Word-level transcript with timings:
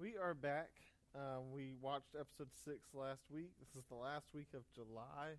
We 0.00 0.16
are 0.16 0.32
back. 0.32 0.70
Um, 1.12 1.50
we 1.52 1.72
watched 1.82 2.14
episode 2.14 2.50
six 2.64 2.94
last 2.94 3.22
week. 3.34 3.50
This 3.58 3.74
is 3.74 3.88
the 3.88 3.96
last 3.96 4.26
week 4.32 4.46
of 4.54 4.62
July. 4.72 5.34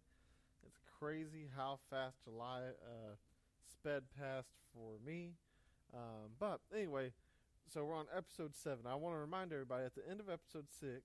It's 0.68 0.80
crazy 1.00 1.48
how 1.56 1.80
fast 1.90 2.18
July 2.26 2.64
uh, 2.84 3.16
sped 3.72 4.04
past 4.20 4.50
for 4.74 4.96
me. 5.06 5.32
Um, 5.94 6.36
but 6.42 6.60
anyway, 6.76 7.14
so 7.74 7.86
we're 7.86 7.96
on 7.96 8.08
episode 8.14 8.54
seven. 8.54 8.80
I 8.86 8.96
want 8.96 9.16
to 9.16 9.20
remind 9.20 9.54
everybody 9.54 9.86
at 9.86 9.96
the 9.96 10.06
end 10.10 10.20
of 10.20 10.28
episode 10.30 10.68
six, 10.78 11.04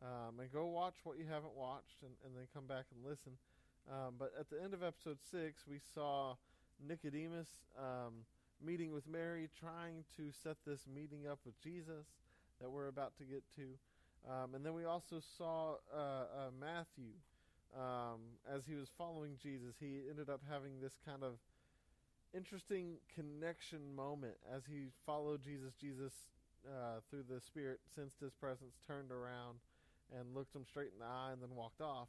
um, 0.00 0.40
and 0.40 0.50
go 0.50 0.64
watch 0.64 0.94
what 1.04 1.18
you 1.18 1.26
haven't 1.28 1.54
watched, 1.54 2.00
and, 2.00 2.12
and 2.24 2.34
then 2.34 2.44
come 2.54 2.64
back 2.64 2.86
and 2.96 3.04
listen. 3.04 3.32
Um, 3.90 4.14
but 4.18 4.32
at 4.40 4.48
the 4.48 4.56
end 4.56 4.72
of 4.72 4.82
episode 4.82 5.18
six, 5.30 5.64
we 5.68 5.80
saw 5.94 6.36
Nicodemus 6.80 7.50
um, 7.78 8.24
meeting 8.64 8.90
with 8.90 9.06
Mary, 9.06 9.50
trying 9.60 10.04
to 10.16 10.32
set 10.32 10.56
this 10.66 10.86
meeting 10.88 11.26
up 11.30 11.40
with 11.44 11.60
Jesus 11.62 12.06
that 12.60 12.70
we're 12.70 12.88
about 12.88 13.16
to 13.18 13.24
get 13.24 13.42
to. 13.56 13.62
Um, 14.28 14.54
and 14.54 14.64
then 14.64 14.74
we 14.74 14.84
also 14.84 15.20
saw 15.38 15.76
uh, 15.94 15.96
uh, 15.96 16.24
Matthew 16.60 17.12
um, 17.74 18.20
as 18.52 18.62
he 18.66 18.74
was 18.74 18.88
following 18.98 19.32
Jesus. 19.42 19.76
He 19.80 20.02
ended 20.08 20.28
up 20.28 20.42
having 20.50 20.80
this 20.80 20.92
kind 21.04 21.22
of 21.22 21.38
interesting 22.34 22.96
connection 23.14 23.94
moment 23.96 24.34
as 24.54 24.62
he 24.70 24.88
followed 25.06 25.42
Jesus. 25.42 25.72
Jesus, 25.80 26.12
uh, 26.66 27.00
through 27.08 27.24
the 27.28 27.40
Spirit, 27.40 27.80
sensed 27.94 28.20
his 28.20 28.34
presence, 28.34 28.74
turned 28.86 29.10
around, 29.10 29.58
and 30.16 30.34
looked 30.34 30.54
him 30.54 30.64
straight 30.68 30.90
in 30.92 31.00
the 31.00 31.06
eye, 31.06 31.30
and 31.32 31.42
then 31.42 31.56
walked 31.56 31.80
off. 31.80 32.08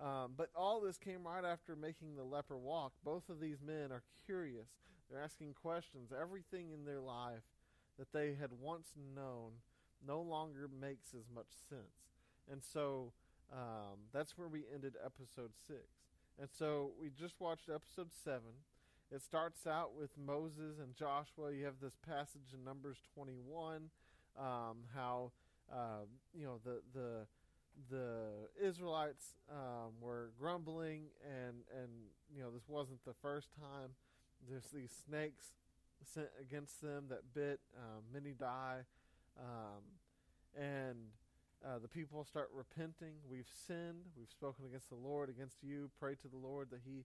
Um, 0.00 0.34
but 0.36 0.50
all 0.54 0.80
this 0.80 0.96
came 0.96 1.26
right 1.26 1.44
after 1.44 1.74
making 1.74 2.14
the 2.14 2.22
leper 2.22 2.56
walk. 2.56 2.92
Both 3.04 3.28
of 3.28 3.40
these 3.40 3.58
men 3.66 3.90
are 3.90 4.04
curious. 4.26 4.68
They're 5.10 5.22
asking 5.22 5.54
questions. 5.54 6.12
Everything 6.12 6.70
in 6.70 6.84
their 6.84 7.00
life 7.00 7.42
that 7.98 8.12
they 8.12 8.36
had 8.40 8.50
once 8.60 8.92
known 9.16 9.52
no 10.06 10.20
longer 10.20 10.68
makes 10.80 11.14
as 11.14 11.24
much 11.34 11.50
sense. 11.68 12.14
And 12.50 12.62
so 12.62 13.12
um, 13.52 13.98
that's 14.12 14.36
where 14.36 14.48
we 14.48 14.64
ended 14.74 14.94
episode 15.04 15.52
six. 15.66 15.84
And 16.40 16.48
so 16.56 16.92
we 17.00 17.10
just 17.10 17.34
watched 17.40 17.68
episode 17.68 18.10
seven. 18.24 18.62
It 19.10 19.22
starts 19.22 19.66
out 19.66 19.96
with 19.98 20.10
Moses 20.18 20.78
and 20.80 20.94
Joshua. 20.94 21.52
You 21.52 21.64
have 21.64 21.80
this 21.80 21.96
passage 22.06 22.52
in 22.52 22.62
Numbers 22.62 22.98
21, 23.14 23.90
um, 24.38 24.76
how 24.94 25.32
uh, 25.72 26.04
you 26.34 26.44
know 26.44 26.60
the 26.64 26.80
the 26.94 27.26
the 27.90 28.20
Israelites 28.62 29.34
um, 29.50 29.92
were 30.00 30.30
grumbling, 30.38 31.04
and 31.24 31.56
and 31.74 31.88
you 32.34 32.42
know 32.42 32.50
this 32.50 32.68
wasn't 32.68 33.02
the 33.04 33.14
first 33.22 33.48
time. 33.58 33.90
There's 34.48 34.66
these 34.74 34.92
snakes 35.06 35.46
sent 36.14 36.28
against 36.40 36.80
them 36.82 37.04
that 37.08 37.34
bit. 37.34 37.60
Um, 37.76 38.02
many 38.12 38.32
die. 38.32 38.80
Um, 39.38 39.82
and 40.56 40.98
uh, 41.64 41.78
the 41.78 41.88
people 41.88 42.24
start 42.24 42.50
repenting. 42.54 43.14
We've 43.30 43.48
sinned. 43.66 44.06
We've 44.16 44.30
spoken 44.30 44.64
against 44.64 44.88
the 44.88 44.96
Lord, 44.96 45.28
against 45.28 45.62
you. 45.62 45.90
Pray 45.98 46.14
to 46.14 46.28
the 46.28 46.36
Lord 46.36 46.70
that 46.70 46.80
He 46.84 47.04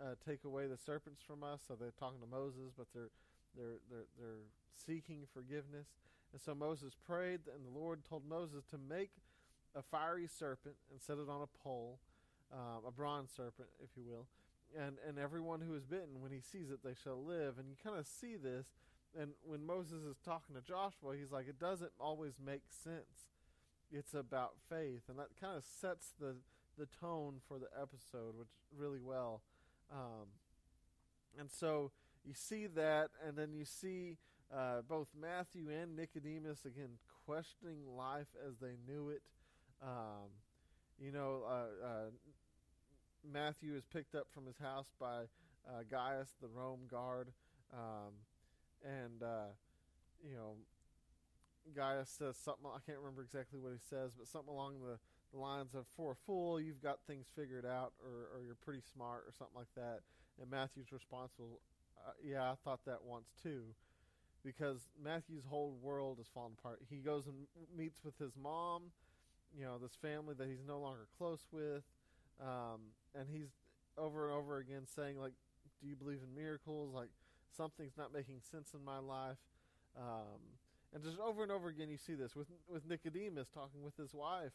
uh, 0.00 0.14
take 0.26 0.44
away 0.44 0.66
the 0.66 0.76
serpents 0.76 1.20
from 1.26 1.42
us. 1.42 1.60
So 1.66 1.74
they're 1.74 1.94
talking 1.98 2.20
to 2.20 2.26
Moses, 2.26 2.72
but 2.76 2.86
they're 2.94 3.10
they're 3.56 3.78
they're 3.90 4.08
they're 4.18 4.46
seeking 4.86 5.26
forgiveness. 5.32 5.86
And 6.32 6.40
so 6.40 6.54
Moses 6.54 6.94
prayed, 7.06 7.40
and 7.54 7.64
the 7.64 7.78
Lord 7.78 8.00
told 8.08 8.26
Moses 8.26 8.64
to 8.70 8.78
make 8.78 9.10
a 9.74 9.82
fiery 9.82 10.26
serpent 10.26 10.76
and 10.90 11.00
set 11.00 11.18
it 11.18 11.28
on 11.28 11.42
a 11.42 11.62
pole, 11.62 11.98
um, 12.52 12.84
a 12.86 12.90
bronze 12.90 13.30
serpent, 13.36 13.68
if 13.82 13.90
you 13.96 14.04
will. 14.04 14.26
And 14.78 14.96
and 15.06 15.18
everyone 15.18 15.60
who 15.60 15.74
is 15.74 15.84
bitten, 15.84 16.20
when 16.20 16.32
he 16.32 16.40
sees 16.40 16.70
it, 16.70 16.80
they 16.82 16.94
shall 17.04 17.22
live. 17.22 17.58
And 17.58 17.68
you 17.68 17.76
kind 17.82 17.98
of 17.98 18.06
see 18.06 18.36
this 18.36 18.66
and 19.18 19.32
when 19.44 19.64
Moses 19.66 20.02
is 20.04 20.16
talking 20.24 20.54
to 20.54 20.62
Joshua, 20.62 21.16
he's 21.18 21.32
like, 21.32 21.48
it 21.48 21.58
doesn't 21.58 21.92
always 22.00 22.34
make 22.44 22.62
sense. 22.68 23.28
It's 23.90 24.14
about 24.14 24.54
faith, 24.70 25.02
and 25.08 25.18
that 25.18 25.28
kind 25.40 25.56
of 25.56 25.64
sets 25.64 26.12
the 26.18 26.36
the 26.78 26.86
tone 26.86 27.34
for 27.46 27.58
the 27.58 27.68
episode, 27.80 28.36
which 28.38 28.48
really 28.74 29.00
well. 29.00 29.42
Um, 29.92 30.28
and 31.38 31.50
so 31.50 31.92
you 32.24 32.32
see 32.34 32.66
that, 32.68 33.10
and 33.26 33.36
then 33.36 33.52
you 33.52 33.66
see 33.66 34.16
uh, 34.54 34.82
both 34.88 35.08
Matthew 35.18 35.68
and 35.70 35.96
Nicodemus 35.96 36.64
again 36.64 36.98
questioning 37.26 37.80
life 37.96 38.28
as 38.48 38.54
they 38.60 38.76
knew 38.86 39.10
it. 39.10 39.22
Um, 39.82 40.30
you 40.98 41.12
know, 41.12 41.42
uh, 41.46 41.86
uh, 41.86 42.10
Matthew 43.30 43.74
is 43.74 43.84
picked 43.84 44.14
up 44.14 44.28
from 44.32 44.46
his 44.46 44.58
house 44.58 44.88
by 44.98 45.24
uh, 45.68 45.82
Gaius, 45.90 46.30
the 46.40 46.48
Rome 46.48 46.80
guard. 46.90 47.28
Um, 47.72 48.12
and 48.84 49.22
uh, 49.22 49.52
you 50.22 50.34
know, 50.34 50.54
Gaius 51.74 52.10
says 52.10 52.36
something. 52.36 52.66
I 52.66 52.80
can't 52.84 52.98
remember 52.98 53.22
exactly 53.22 53.58
what 53.58 53.72
he 53.72 53.78
says, 53.78 54.12
but 54.16 54.26
something 54.28 54.52
along 54.52 54.80
the, 54.80 54.98
the 55.32 55.38
lines 55.38 55.74
of 55.74 55.86
"For 55.96 56.12
a 56.12 56.16
fool, 56.26 56.60
you've 56.60 56.82
got 56.82 56.98
things 57.06 57.26
figured 57.34 57.66
out, 57.66 57.92
or, 58.02 58.36
or 58.36 58.42
you're 58.44 58.56
pretty 58.56 58.82
smart, 58.92 59.24
or 59.26 59.32
something 59.36 59.56
like 59.56 59.72
that." 59.76 60.00
And 60.40 60.50
Matthew's 60.50 60.92
response 60.92 61.32
was, 61.38 61.48
uh, 62.06 62.12
"Yeah, 62.22 62.50
I 62.50 62.54
thought 62.64 62.84
that 62.86 63.04
once 63.04 63.32
too." 63.42 63.74
Because 64.44 64.88
Matthew's 65.00 65.44
whole 65.48 65.76
world 65.80 66.18
is 66.20 66.26
falling 66.34 66.54
apart. 66.58 66.80
He 66.90 66.96
goes 66.96 67.28
and 67.28 67.46
meets 67.76 68.02
with 68.02 68.18
his 68.18 68.32
mom, 68.36 68.90
you 69.56 69.64
know, 69.64 69.78
this 69.78 69.94
family 70.02 70.34
that 70.36 70.48
he's 70.48 70.66
no 70.66 70.80
longer 70.80 71.06
close 71.16 71.46
with, 71.52 71.84
um, 72.40 72.80
and 73.14 73.28
he's 73.30 73.50
over 73.96 74.28
and 74.28 74.36
over 74.36 74.58
again 74.58 74.82
saying, 74.86 75.16
like, 75.16 75.34
"Do 75.80 75.86
you 75.86 75.94
believe 75.94 76.18
in 76.26 76.34
miracles?" 76.34 76.92
Like, 76.92 77.10
something's 77.56 77.96
not 77.96 78.12
making 78.12 78.40
sense 78.50 78.72
in 78.74 78.84
my 78.84 78.98
life. 78.98 79.38
Um, 79.96 80.40
and 80.94 81.02
just 81.02 81.18
over 81.18 81.42
and 81.42 81.52
over 81.52 81.68
again, 81.68 81.88
you 81.88 81.96
see 81.96 82.14
this 82.14 82.36
with 82.36 82.48
with 82.68 82.86
Nicodemus 82.88 83.48
talking 83.48 83.82
with 83.82 83.96
his 83.96 84.12
wife. 84.12 84.52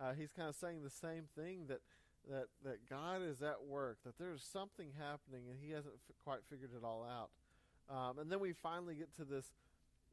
Uh, 0.00 0.12
he's 0.12 0.32
kind 0.32 0.48
of 0.48 0.54
saying 0.54 0.82
the 0.82 0.90
same 0.90 1.24
thing 1.34 1.66
that 1.68 1.80
that 2.28 2.46
that 2.64 2.88
God 2.88 3.22
is 3.22 3.42
at 3.42 3.64
work, 3.66 3.98
that 4.04 4.18
there's 4.18 4.42
something 4.42 4.88
happening, 4.98 5.44
and 5.48 5.58
he 5.60 5.70
hasn't 5.72 5.94
f- 5.94 6.14
quite 6.22 6.40
figured 6.50 6.70
it 6.76 6.84
all 6.84 7.04
out. 7.04 7.30
Um, 7.88 8.18
and 8.18 8.30
then 8.30 8.40
we 8.40 8.52
finally 8.52 8.94
get 8.94 9.14
to 9.16 9.24
this 9.24 9.52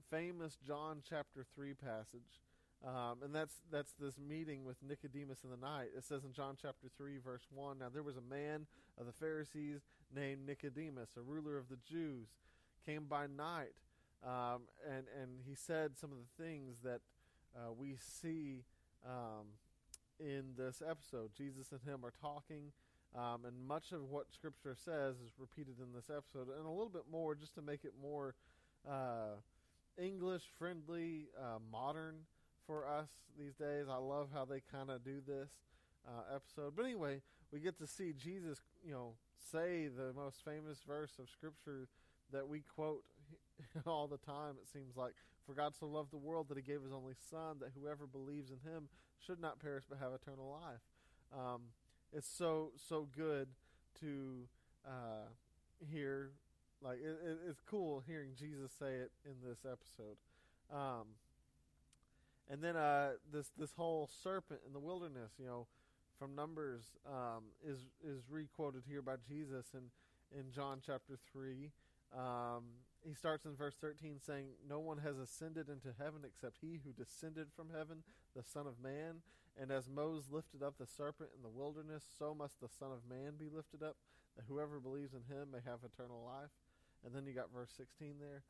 famous 0.09 0.57
John 0.65 1.01
chapter 1.07 1.45
three 1.55 1.73
passage 1.73 2.39
um, 2.85 3.17
and 3.23 3.33
that's 3.33 3.61
that's 3.71 3.93
this 3.99 4.15
meeting 4.19 4.63
with 4.63 4.77
Nicodemus 4.87 5.43
in 5.43 5.49
the 5.49 5.57
night. 5.57 5.89
It 5.97 6.03
says 6.03 6.23
in 6.23 6.33
John 6.33 6.55
chapter 6.61 6.87
three, 6.97 7.17
verse 7.17 7.41
one. 7.53 7.79
Now 7.79 7.89
there 7.89 8.03
was 8.03 8.17
a 8.17 8.21
man 8.21 8.67
of 8.99 9.07
the 9.07 9.13
Pharisees 9.13 9.81
named 10.13 10.45
Nicodemus, 10.45 11.09
a 11.17 11.21
ruler 11.21 11.57
of 11.57 11.69
the 11.69 11.77
Jews, 11.89 12.27
came 12.85 13.05
by 13.05 13.27
night, 13.27 13.73
um, 14.23 14.63
and 14.87 15.05
and 15.21 15.41
he 15.47 15.55
said 15.55 15.97
some 15.97 16.11
of 16.11 16.17
the 16.17 16.43
things 16.43 16.77
that 16.83 17.01
uh, 17.55 17.71
we 17.71 17.95
see 17.99 18.63
um, 19.05 19.45
in 20.19 20.53
this 20.57 20.81
episode. 20.87 21.31
Jesus 21.37 21.71
and 21.71 21.81
him 21.81 22.05
are 22.05 22.13
talking. 22.21 22.71
Um, 23.15 23.45
and 23.45 23.65
much 23.65 23.93
of 23.93 24.09
what 24.09 24.33
Scripture 24.33 24.75
says 24.75 25.15
is 25.25 25.31
repeated 25.39 25.75
in 25.79 25.93
this 25.95 26.09
episode, 26.09 26.49
and 26.53 26.65
a 26.65 26.69
little 26.69 26.89
bit 26.89 27.05
more 27.09 27.33
just 27.33 27.55
to 27.55 27.61
make 27.61 27.85
it 27.85 27.93
more 28.01 28.35
uh, 28.85 29.39
English 29.97 30.43
friendly, 30.59 31.27
uh, 31.39 31.59
modern 31.71 32.15
for 32.67 32.85
us 32.85 33.07
these 33.39 33.55
days. 33.55 33.85
I 33.89 33.97
love 33.97 34.29
how 34.33 34.43
they 34.43 34.61
kind 34.71 34.89
of 34.89 35.03
do 35.03 35.21
this 35.25 35.49
uh, 36.07 36.35
episode. 36.35 36.73
But 36.75 36.85
anyway, 36.85 37.21
we 37.51 37.59
get 37.59 37.77
to 37.79 37.87
see 37.87 38.13
Jesus, 38.13 38.59
you 38.85 38.91
know, 38.91 39.13
say 39.39 39.87
the 39.87 40.13
most 40.13 40.43
famous 40.43 40.79
verse 40.87 41.13
of 41.19 41.29
Scripture 41.29 41.87
that 42.31 42.47
we 42.47 42.61
quote 42.61 43.03
all 43.85 44.07
the 44.07 44.17
time. 44.17 44.55
It 44.61 44.67
seems 44.71 44.95
like, 44.95 45.13
"For 45.45 45.53
God 45.53 45.75
so 45.75 45.87
loved 45.87 46.11
the 46.11 46.17
world 46.17 46.49
that 46.49 46.57
He 46.57 46.63
gave 46.63 46.81
His 46.83 46.93
only 46.93 47.15
Son, 47.29 47.57
that 47.59 47.71
whoever 47.79 48.05
believes 48.07 48.51
in 48.51 48.59
Him 48.69 48.89
should 49.25 49.39
not 49.39 49.59
perish 49.59 49.85
but 49.89 49.99
have 49.99 50.13
eternal 50.13 50.49
life." 50.49 50.81
Um, 51.33 51.61
it's 52.13 52.27
so 52.27 52.71
so 52.89 53.07
good 53.15 53.47
to 54.01 54.47
uh, 54.85 55.29
hear. 55.91 56.31
Like 56.81 56.99
it, 56.99 57.17
it, 57.25 57.37
it's 57.49 57.61
cool 57.65 58.03
hearing 58.05 58.31
Jesus 58.37 58.71
say 58.77 58.95
it 58.95 59.11
in 59.25 59.47
this 59.47 59.59
episode. 59.65 60.17
Um, 60.71 61.15
and 62.49 62.61
then 62.61 62.75
uh, 62.75 63.13
this 63.31 63.51
this 63.57 63.73
whole 63.73 64.09
serpent 64.23 64.61
in 64.67 64.73
the 64.73 64.79
wilderness, 64.79 65.31
you 65.39 65.45
know, 65.45 65.67
from 66.17 66.35
Numbers, 66.35 66.83
um, 67.07 67.43
is 67.65 67.79
is 68.03 68.23
requoted 68.29 68.83
here 68.87 69.01
by 69.01 69.15
Jesus 69.27 69.67
in 69.73 69.91
in 70.37 70.51
John 70.51 70.79
chapter 70.85 71.17
three. 71.31 71.71
Um, 72.15 72.63
he 73.05 73.13
starts 73.13 73.45
in 73.45 73.55
verse 73.55 73.75
13 73.79 74.17
saying, 74.25 74.47
No 74.67 74.79
one 74.79 74.97
has 74.99 75.17
ascended 75.17 75.69
into 75.69 75.93
heaven 75.97 76.21
except 76.25 76.57
he 76.59 76.79
who 76.83 76.91
descended 76.91 77.47
from 77.55 77.69
heaven, 77.69 78.03
the 78.35 78.43
Son 78.43 78.65
of 78.65 78.81
Man. 78.81 79.21
And 79.61 79.71
as 79.71 79.87
Moses 79.87 80.31
lifted 80.31 80.63
up 80.63 80.77
the 80.77 80.87
serpent 80.87 81.29
in 81.35 81.43
the 81.43 81.49
wilderness, 81.49 82.03
so 82.17 82.33
must 82.33 82.59
the 82.59 82.67
Son 82.67 82.89
of 82.91 83.07
Man 83.07 83.33
be 83.37 83.47
lifted 83.53 83.83
up, 83.83 83.95
that 84.35 84.45
whoever 84.49 84.79
believes 84.79 85.13
in 85.13 85.21
him 85.33 85.49
may 85.51 85.59
have 85.65 85.79
eternal 85.85 86.23
life. 86.25 86.51
And 87.05 87.13
then 87.13 87.25
you 87.25 87.33
got 87.33 87.53
verse 87.53 87.69
16 87.77 88.15
there. 88.19 88.41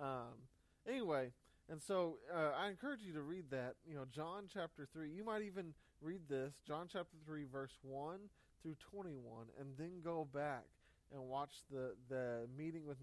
Um, 0.00 0.46
anyway, 0.88 1.32
and 1.68 1.82
so 1.82 2.18
uh, 2.32 2.52
I 2.56 2.68
encourage 2.68 3.02
you 3.02 3.12
to 3.14 3.22
read 3.22 3.50
that. 3.50 3.74
You 3.86 3.96
know, 3.96 4.04
John 4.10 4.44
chapter 4.52 4.86
3. 4.92 5.10
You 5.10 5.24
might 5.24 5.42
even 5.42 5.74
read 6.04 6.28
this, 6.28 6.54
John 6.66 6.86
chapter 6.92 7.16
3, 7.26 7.44
verse 7.50 7.76
1 7.82 8.18
through 8.62 8.76
21, 8.90 9.46
and 9.58 9.68
then 9.78 10.00
go 10.04 10.28
back 10.32 10.64
and 11.12 11.22
watch 11.28 11.52
the, 11.70 11.94
the 12.08 12.46
meeting 12.56 12.86
with 12.86 12.98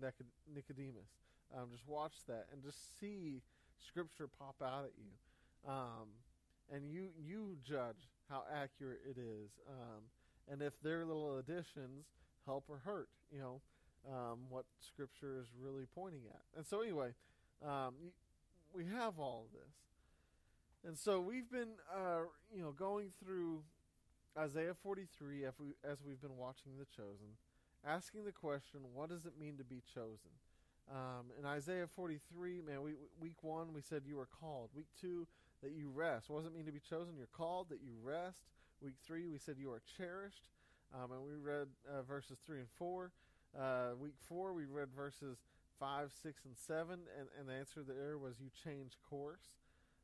Nicodemus. 0.54 1.10
Um, 1.56 1.68
just 1.72 1.88
watch 1.88 2.14
that 2.28 2.48
and 2.54 2.64
just 2.64 3.00
see 3.00 3.42
Scripture 3.88 4.28
pop 4.28 4.56
out 4.64 4.86
at 4.86 4.92
you. 4.98 5.72
um, 5.72 6.08
and 6.74 6.90
you 6.90 7.10
you 7.20 7.58
judge 7.64 8.10
how 8.30 8.44
accurate 8.54 9.02
it 9.06 9.18
is, 9.20 9.50
um, 9.70 10.04
and 10.50 10.62
if 10.62 10.74
their 10.82 11.06
little 11.06 11.38
additions 11.40 12.06
help 12.46 12.66
or 12.70 12.80
hurt, 12.86 13.10
you 13.32 13.40
know, 13.40 13.62
um, 14.10 14.40
what 14.50 14.66
Scripture 14.80 15.38
is 15.40 15.48
really 15.60 15.86
pointing 15.94 16.22
at. 16.30 16.42
And 16.56 16.66
so, 16.66 16.82
anyway, 16.82 17.10
um, 17.66 17.94
we 18.74 18.86
have 18.86 19.20
all 19.20 19.46
of 19.48 19.52
this, 19.60 19.74
and 20.86 20.98
so 20.98 21.22
we've 21.22 21.50
been, 21.50 21.78
uh, 21.94 22.22
you 22.54 22.62
know, 22.62 22.72
going 22.72 23.12
through 23.24 23.62
Isaiah 24.38 24.74
43 24.74 25.46
as, 25.46 25.54
we, 25.60 25.68
as 25.90 26.00
we've 26.06 26.22
been 26.22 26.38
watching 26.38 26.74
The 26.80 26.86
Chosen, 26.86 27.38
asking 27.86 28.26
the 28.26 28.32
question, 28.32 28.82
what 28.94 29.10
does 29.10 29.26
it 29.26 29.34
mean 29.40 29.58
to 29.58 29.64
be 29.64 29.82
chosen? 29.94 30.32
Um, 30.90 31.32
in 31.40 31.46
Isaiah 31.46 31.88
43, 31.88 32.62
man, 32.66 32.82
we, 32.82 32.92
week 33.20 33.44
one 33.44 33.74
we 33.74 33.82
said 33.82 34.04
you 34.06 34.16
were 34.16 34.28
called. 34.40 34.70
Week 34.76 34.88
two 35.00 35.28
that 35.62 35.72
you 35.72 35.90
rest. 35.94 36.30
What 36.30 36.40
does 36.40 36.48
it 36.48 36.56
mean 36.56 36.66
to 36.66 36.72
be 36.72 36.80
chosen? 36.80 37.16
You're 37.16 37.28
called 37.28 37.70
that 37.70 37.80
you 37.84 37.94
rest. 38.04 38.42
Week 38.82 38.96
three 39.06 39.28
we 39.28 39.38
said 39.38 39.56
you 39.60 39.72
are 39.72 39.82
cherished, 39.98 40.44
um, 40.94 41.12
and 41.12 41.22
we 41.22 41.36
read 41.36 41.68
uh, 41.88 42.02
verses 42.02 42.40
three 42.46 42.60
and 42.60 42.70
four. 42.78 43.12
Uh, 43.58 43.92
week 44.02 44.16
four 44.28 44.54
we 44.54 44.66
read 44.66 44.90
verses 44.96 45.38
five, 45.80 46.12
six, 46.24 46.46
and 46.46 46.56
seven, 46.58 47.00
and, 47.18 47.28
and 47.40 47.48
the 47.48 47.54
answer 47.54 47.82
there 47.88 48.18
was 48.18 48.36
you 48.40 48.50
change 48.64 48.94
course. 49.08 49.61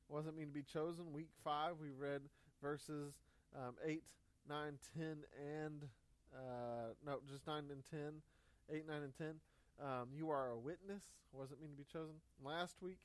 It 0.10 0.36
mean 0.36 0.48
to 0.48 0.54
be 0.54 0.64
chosen? 0.64 1.14
Week 1.14 1.30
five 1.44 1.74
we 1.82 1.90
read 1.92 2.22
verses 2.62 3.14
um, 3.56 3.76
8, 3.86 4.02
9, 4.50 4.74
10, 4.98 5.18
and 5.38 5.84
uh, 6.34 6.94
no, 7.06 7.20
just 7.30 7.46
9 7.48 7.64
and 7.72 7.84
10, 7.92 8.00
8, 8.72 8.88
9, 8.88 8.96
and 9.04 9.18
10. 9.18 9.28
Um, 9.80 10.08
you 10.14 10.30
are 10.30 10.50
a 10.50 10.58
witness. 10.58 11.04
It 11.34 11.62
mean 11.62 11.70
to 11.70 11.78
be 11.78 11.86
chosen? 11.92 12.16
Last 12.44 12.82
week, 12.82 12.98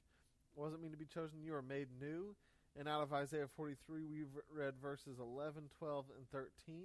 it 0.56 0.80
mean 0.80 0.90
to 0.90 0.96
be 0.96 1.04
chosen? 1.04 1.42
You 1.44 1.54
are 1.54 1.62
made 1.62 1.88
new. 2.00 2.34
And 2.78 2.88
out 2.88 3.02
of 3.02 3.12
Isaiah 3.12 3.48
43, 3.54 4.06
we've 4.06 4.26
read 4.50 4.74
verses 4.80 5.18
11, 5.20 5.64
12, 5.78 6.06
and 6.16 6.30
13. 6.30 6.84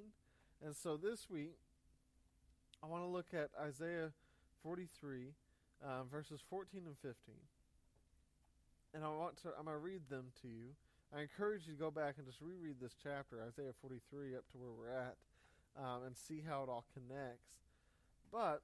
And 0.66 0.75
so 0.75 0.98
this 0.98 1.30
week, 1.30 1.56
I 2.84 2.88
want 2.88 3.04
to 3.04 3.08
look 3.08 3.28
at 3.34 3.50
Isaiah 3.60 4.12
43, 4.63 5.28
um, 5.86 6.10
verses 6.12 6.42
14 6.50 6.81
and 6.86 6.98
15. 6.98 7.36
And 8.98 9.06
I 9.06 9.10
want 9.10 9.38
to, 9.44 9.50
I'm 9.54 9.66
going 9.66 9.78
to 9.78 9.84
read 9.84 10.10
them 10.10 10.34
to 10.42 10.48
you. 10.48 10.74
I 11.16 11.22
encourage 11.22 11.68
you 11.68 11.74
to 11.74 11.80
go 11.80 11.92
back 11.92 12.16
and 12.18 12.26
just 12.26 12.42
reread 12.42 12.78
this 12.82 12.96
chapter, 12.98 13.38
Isaiah 13.48 13.78
43, 13.80 14.36
up 14.36 14.50
to 14.50 14.58
where 14.58 14.74
we're 14.74 14.90
at, 14.90 15.14
um, 15.78 16.02
and 16.08 16.18
see 16.18 16.42
how 16.42 16.64
it 16.64 16.70
all 16.70 16.84
connects. 16.98 17.62
But 18.32 18.64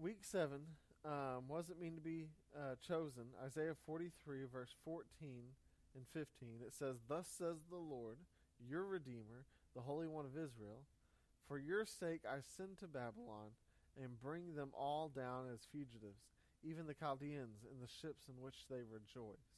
week 0.00 0.20
7, 0.22 0.56
um, 1.04 1.44
it 1.68 1.78
mean 1.78 1.96
to 1.96 2.00
be 2.00 2.28
uh, 2.56 2.76
chosen? 2.80 3.24
Isaiah 3.44 3.76
43, 3.84 4.44
verse 4.50 4.74
14 4.86 5.04
and 5.20 6.04
15. 6.14 6.64
It 6.66 6.72
says, 6.72 6.96
Thus 7.06 7.28
says 7.28 7.56
the 7.68 7.76
Lord, 7.76 8.16
your 8.66 8.86
Redeemer, 8.86 9.44
the 9.76 9.82
Holy 9.82 10.06
One 10.06 10.24
of 10.24 10.32
Israel, 10.32 10.80
For 11.46 11.58
your 11.58 11.84
sake 11.84 12.22
I 12.26 12.40
send 12.56 12.78
to 12.78 12.86
Babylon 12.86 13.52
and 14.02 14.18
bring 14.18 14.54
them 14.54 14.70
all 14.72 15.10
down 15.14 15.44
as 15.52 15.68
fugitives, 15.70 16.24
even 16.64 16.86
the 16.86 16.94
Chaldeans 16.94 17.64
in 17.70 17.80
the 17.80 17.92
ships 18.00 18.26
in 18.28 18.42
which 18.42 18.66
they 18.70 18.80
rejoice. 18.82 19.52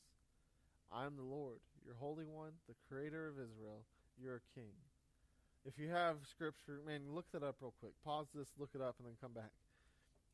I 0.92 1.06
am 1.06 1.16
the 1.16 1.22
Lord, 1.22 1.58
your 1.84 1.94
Holy 1.94 2.26
One, 2.26 2.52
the 2.68 2.74
Creator 2.88 3.28
of 3.28 3.34
Israel, 3.34 3.82
your 4.20 4.42
King. 4.54 4.74
If 5.64 5.78
you 5.78 5.88
have 5.90 6.16
Scripture, 6.30 6.80
man, 6.86 7.02
look 7.10 7.26
that 7.32 7.42
up 7.42 7.56
real 7.60 7.74
quick. 7.80 7.92
Pause 8.04 8.28
this, 8.34 8.48
look 8.58 8.70
it 8.74 8.80
up, 8.80 8.96
and 8.98 9.06
then 9.06 9.14
come 9.20 9.32
back. 9.32 9.50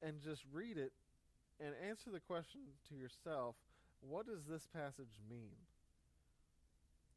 And 0.02 0.20
just 0.20 0.42
read 0.52 0.76
it 0.76 0.92
and 1.60 1.74
answer 1.88 2.10
the 2.10 2.20
question 2.20 2.60
to 2.88 2.94
yourself 2.94 3.54
what 4.02 4.26
does 4.26 4.44
this 4.48 4.66
passage 4.74 5.20
mean? 5.30 5.54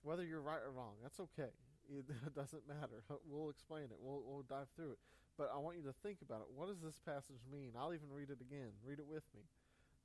Whether 0.04 0.24
you're 0.24 0.42
right 0.42 0.62
or 0.64 0.72
wrong, 0.72 0.94
that's 1.02 1.20
okay. 1.20 1.50
It 1.90 2.06
doesn't 2.36 2.68
matter. 2.68 3.04
We'll 3.28 3.50
explain 3.50 3.86
it, 3.86 3.98
we'll, 4.00 4.24
we'll 4.26 4.46
dive 4.48 4.68
through 4.76 4.92
it. 4.92 5.00
But 5.38 5.52
I 5.54 5.58
want 5.60 5.78
you 5.78 5.84
to 5.84 5.94
think 6.04 6.20
about 6.22 6.42
it. 6.42 6.48
What 6.56 6.70
does 6.70 6.80
this 6.80 7.00
passage 7.04 7.44
mean? 7.52 7.74
I'll 7.78 7.94
even 7.94 8.08
read 8.10 8.30
it 8.30 8.40
again. 8.40 8.72
Read 8.86 9.00
it 9.00 9.08
with 9.08 9.24
me. 9.36 9.44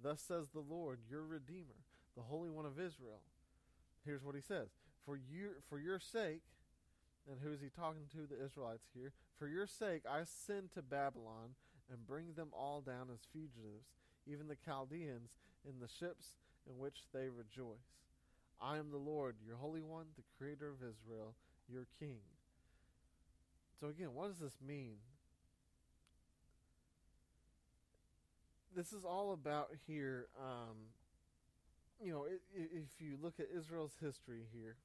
Thus 0.03 0.21
says 0.21 0.49
the 0.53 0.65
Lord, 0.65 0.99
your 1.09 1.25
Redeemer 1.25 1.87
the 2.17 2.23
Holy 2.23 2.51
One 2.51 2.67
of 2.67 2.79
Israel. 2.79 3.23
Here's 4.05 4.25
what 4.25 4.35
he 4.35 4.41
says 4.41 4.69
For, 5.05 5.17
you, 5.17 5.51
for 5.69 5.79
your 5.79 5.99
sake, 5.99 6.43
and 7.31 7.39
who 7.43 7.53
is 7.53 7.61
he 7.61 7.69
talking 7.69 8.07
to? 8.13 8.27
The 8.27 8.45
Israelites 8.45 8.89
here. 8.95 9.13
For 9.39 9.47
your 9.49 9.67
sake, 9.67 10.03
I 10.09 10.23
send 10.25 10.73
to 10.73 10.83
Babylon 10.83 11.55
and 11.91 12.07
bring 12.07 12.35
them 12.35 12.49
all 12.53 12.81
down 12.81 13.09
as 13.13 13.27
fugitives, 13.33 13.89
even 14.27 14.49
the 14.49 14.57
Chaldeans 14.57 15.31
in 15.67 15.81
the 15.81 15.89
ships 15.89 16.35
in 16.69 16.79
which 16.79 17.05
they 17.13 17.29
rejoice. 17.29 18.01
I 18.61 18.77
am 18.77 18.91
the 18.91 18.99
Lord, 18.99 19.37
your 19.45 19.57
Holy 19.57 19.81
One, 19.81 20.07
the 20.17 20.29
Creator 20.37 20.69
of 20.69 20.83
Israel, 20.85 21.35
your 21.73 21.87
King. 21.99 22.21
So, 23.81 23.89
again, 23.89 24.09
what 24.15 24.29
does 24.29 24.39
this 24.39 24.59
mean? 24.67 24.97
This 28.77 28.93
is 28.93 29.05
all 29.05 29.33
about 29.33 29.71
here 29.87 30.29
um, 30.39 30.77
you 32.03 32.13
know, 32.13 32.25
it, 32.25 32.41
if 32.55 33.01
you 33.01 33.17
look 33.23 33.35
at 33.39 33.47
Israel's 33.55 33.97
history 34.01 34.43
here, 34.53 34.77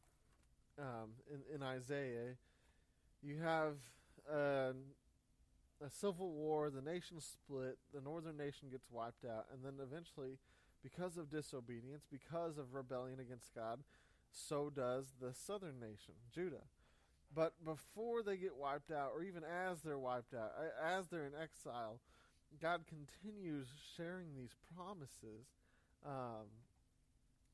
um, 0.78 1.12
in, 1.32 1.56
in 1.56 1.64
Isaiah, 1.64 2.36
you 3.24 3.38
have 3.42 3.76
uh, 4.32 4.74
a 5.84 5.90
civil 5.90 6.32
war, 6.32 6.70
the 6.70 6.82
nation 6.82 7.20
split, 7.22 7.78
the 7.94 8.02
northern 8.02 8.38
nation 8.38 8.70
gets 8.70 8.88
wiped 8.92 9.24
out, 9.26 9.46
and 9.54 9.64
then 9.64 9.74
eventually, 9.82 10.38
because 10.84 11.18
of 11.18 11.30
disobedience, 11.30 12.04
because 12.12 12.58
of 12.58 12.74
rebellion 12.74 13.20
against 13.20 13.56
God, 13.56 13.80
so 14.32 14.70
does 14.70 15.14
the 15.22 15.34
southern 15.34 15.80
nation, 15.80 16.16
Judah. 16.34 16.68
But 17.36 17.54
before 17.66 18.24
they 18.24 18.38
get 18.38 18.56
wiped 18.56 18.92
out, 18.92 19.12
or 19.14 19.22
even 19.22 19.44
as 19.44 19.82
they're 19.82 20.00
wiped 20.00 20.34
out, 20.34 20.52
as 20.82 21.08
they're 21.08 21.26
in 21.26 21.34
exile, 21.40 22.00
God 22.62 22.86
continues 22.88 23.68
sharing 23.98 24.36
these 24.38 24.56
promises 24.76 25.48
um, 26.06 26.48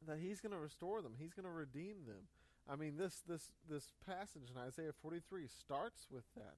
that 0.07 0.19
he's 0.19 0.39
going 0.39 0.51
to 0.51 0.59
restore 0.59 1.01
them. 1.01 1.13
He's 1.17 1.33
going 1.33 1.45
to 1.45 1.51
redeem 1.51 2.05
them. 2.05 2.27
I 2.69 2.75
mean, 2.75 2.95
this 2.95 3.23
this 3.27 3.49
this 3.67 3.91
passage 4.05 4.51
in 4.53 4.61
Isaiah 4.61 4.93
43 5.01 5.47
starts 5.47 6.05
with 6.11 6.25
that. 6.35 6.55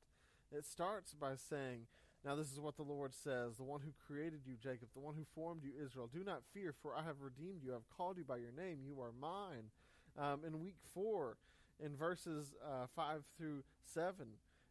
It 0.51 0.65
starts 0.65 1.13
by 1.13 1.35
saying, 1.35 1.87
"Now 2.25 2.35
this 2.35 2.51
is 2.51 2.59
what 2.59 2.75
the 2.75 2.83
Lord 2.83 3.13
says: 3.13 3.55
The 3.55 3.63
one 3.63 3.79
who 3.79 3.91
created 4.05 4.41
you, 4.45 4.55
Jacob, 4.61 4.89
the 4.93 4.99
one 4.99 5.15
who 5.15 5.23
formed 5.33 5.63
you, 5.63 5.71
Israel. 5.81 6.09
Do 6.13 6.25
not 6.25 6.43
fear, 6.53 6.73
for 6.81 6.93
I 6.93 7.03
have 7.03 7.21
redeemed 7.21 7.63
you. 7.63 7.71
I 7.71 7.75
have 7.75 7.89
called 7.95 8.17
you 8.17 8.25
by 8.25 8.37
your 8.37 8.51
name. 8.51 8.79
You 8.85 8.99
are 9.01 9.13
mine." 9.17 9.71
Um, 10.15 10.41
in 10.45 10.59
week 10.59 10.75
four, 10.93 11.37
in 11.79 11.95
verses 11.95 12.53
uh, 12.63 12.87
five 12.95 13.23
through 13.37 13.63
seven, 13.83 14.27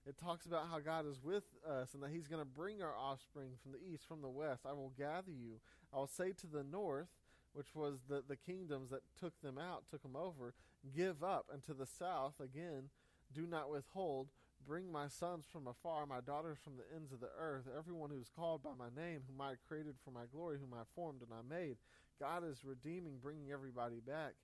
it 0.06 0.18
talks 0.18 0.46
about 0.46 0.68
how 0.70 0.80
God 0.80 1.06
is 1.06 1.22
with 1.22 1.44
us 1.68 1.94
and 1.94 2.02
that 2.02 2.10
He's 2.10 2.26
going 2.26 2.42
to 2.42 2.48
bring 2.48 2.82
our 2.82 2.96
offspring 2.96 3.50
from 3.62 3.72
the 3.72 3.78
east, 3.78 4.06
from 4.06 4.20
the 4.20 4.28
west. 4.28 4.62
I 4.66 4.72
will 4.72 4.92
gather 4.98 5.30
you. 5.30 5.60
I 5.92 5.98
will 5.98 6.06
say 6.06 6.32
to 6.32 6.46
the 6.46 6.64
north 6.64 7.08
which 7.52 7.74
was 7.74 8.00
the, 8.08 8.22
the 8.26 8.36
kingdoms 8.36 8.90
that 8.90 9.02
took 9.18 9.38
them 9.42 9.58
out, 9.58 9.84
took 9.90 10.02
them 10.02 10.16
over, 10.16 10.54
give 10.96 11.22
up, 11.22 11.46
and 11.52 11.62
to 11.64 11.74
the 11.74 11.86
south, 11.86 12.34
again, 12.40 12.88
do 13.32 13.46
not 13.46 13.70
withhold. 13.70 14.28
Bring 14.66 14.92
my 14.92 15.08
sons 15.08 15.44
from 15.50 15.66
afar, 15.66 16.06
my 16.06 16.20
daughters 16.20 16.58
from 16.62 16.74
the 16.76 16.96
ends 16.96 17.12
of 17.12 17.20
the 17.20 17.30
earth, 17.38 17.64
everyone 17.76 18.10
who 18.10 18.20
is 18.20 18.30
called 18.34 18.62
by 18.62 18.70
my 18.78 18.88
name, 18.94 19.20
whom 19.26 19.40
I 19.40 19.54
created 19.66 19.96
for 20.04 20.12
my 20.12 20.24
glory, 20.32 20.58
whom 20.58 20.72
I 20.72 20.84
formed 20.94 21.20
and 21.20 21.30
I 21.32 21.42
made. 21.42 21.76
God 22.20 22.44
is 22.48 22.64
redeeming, 22.64 23.18
bringing 23.20 23.50
everybody 23.50 23.98
back, 24.06 24.34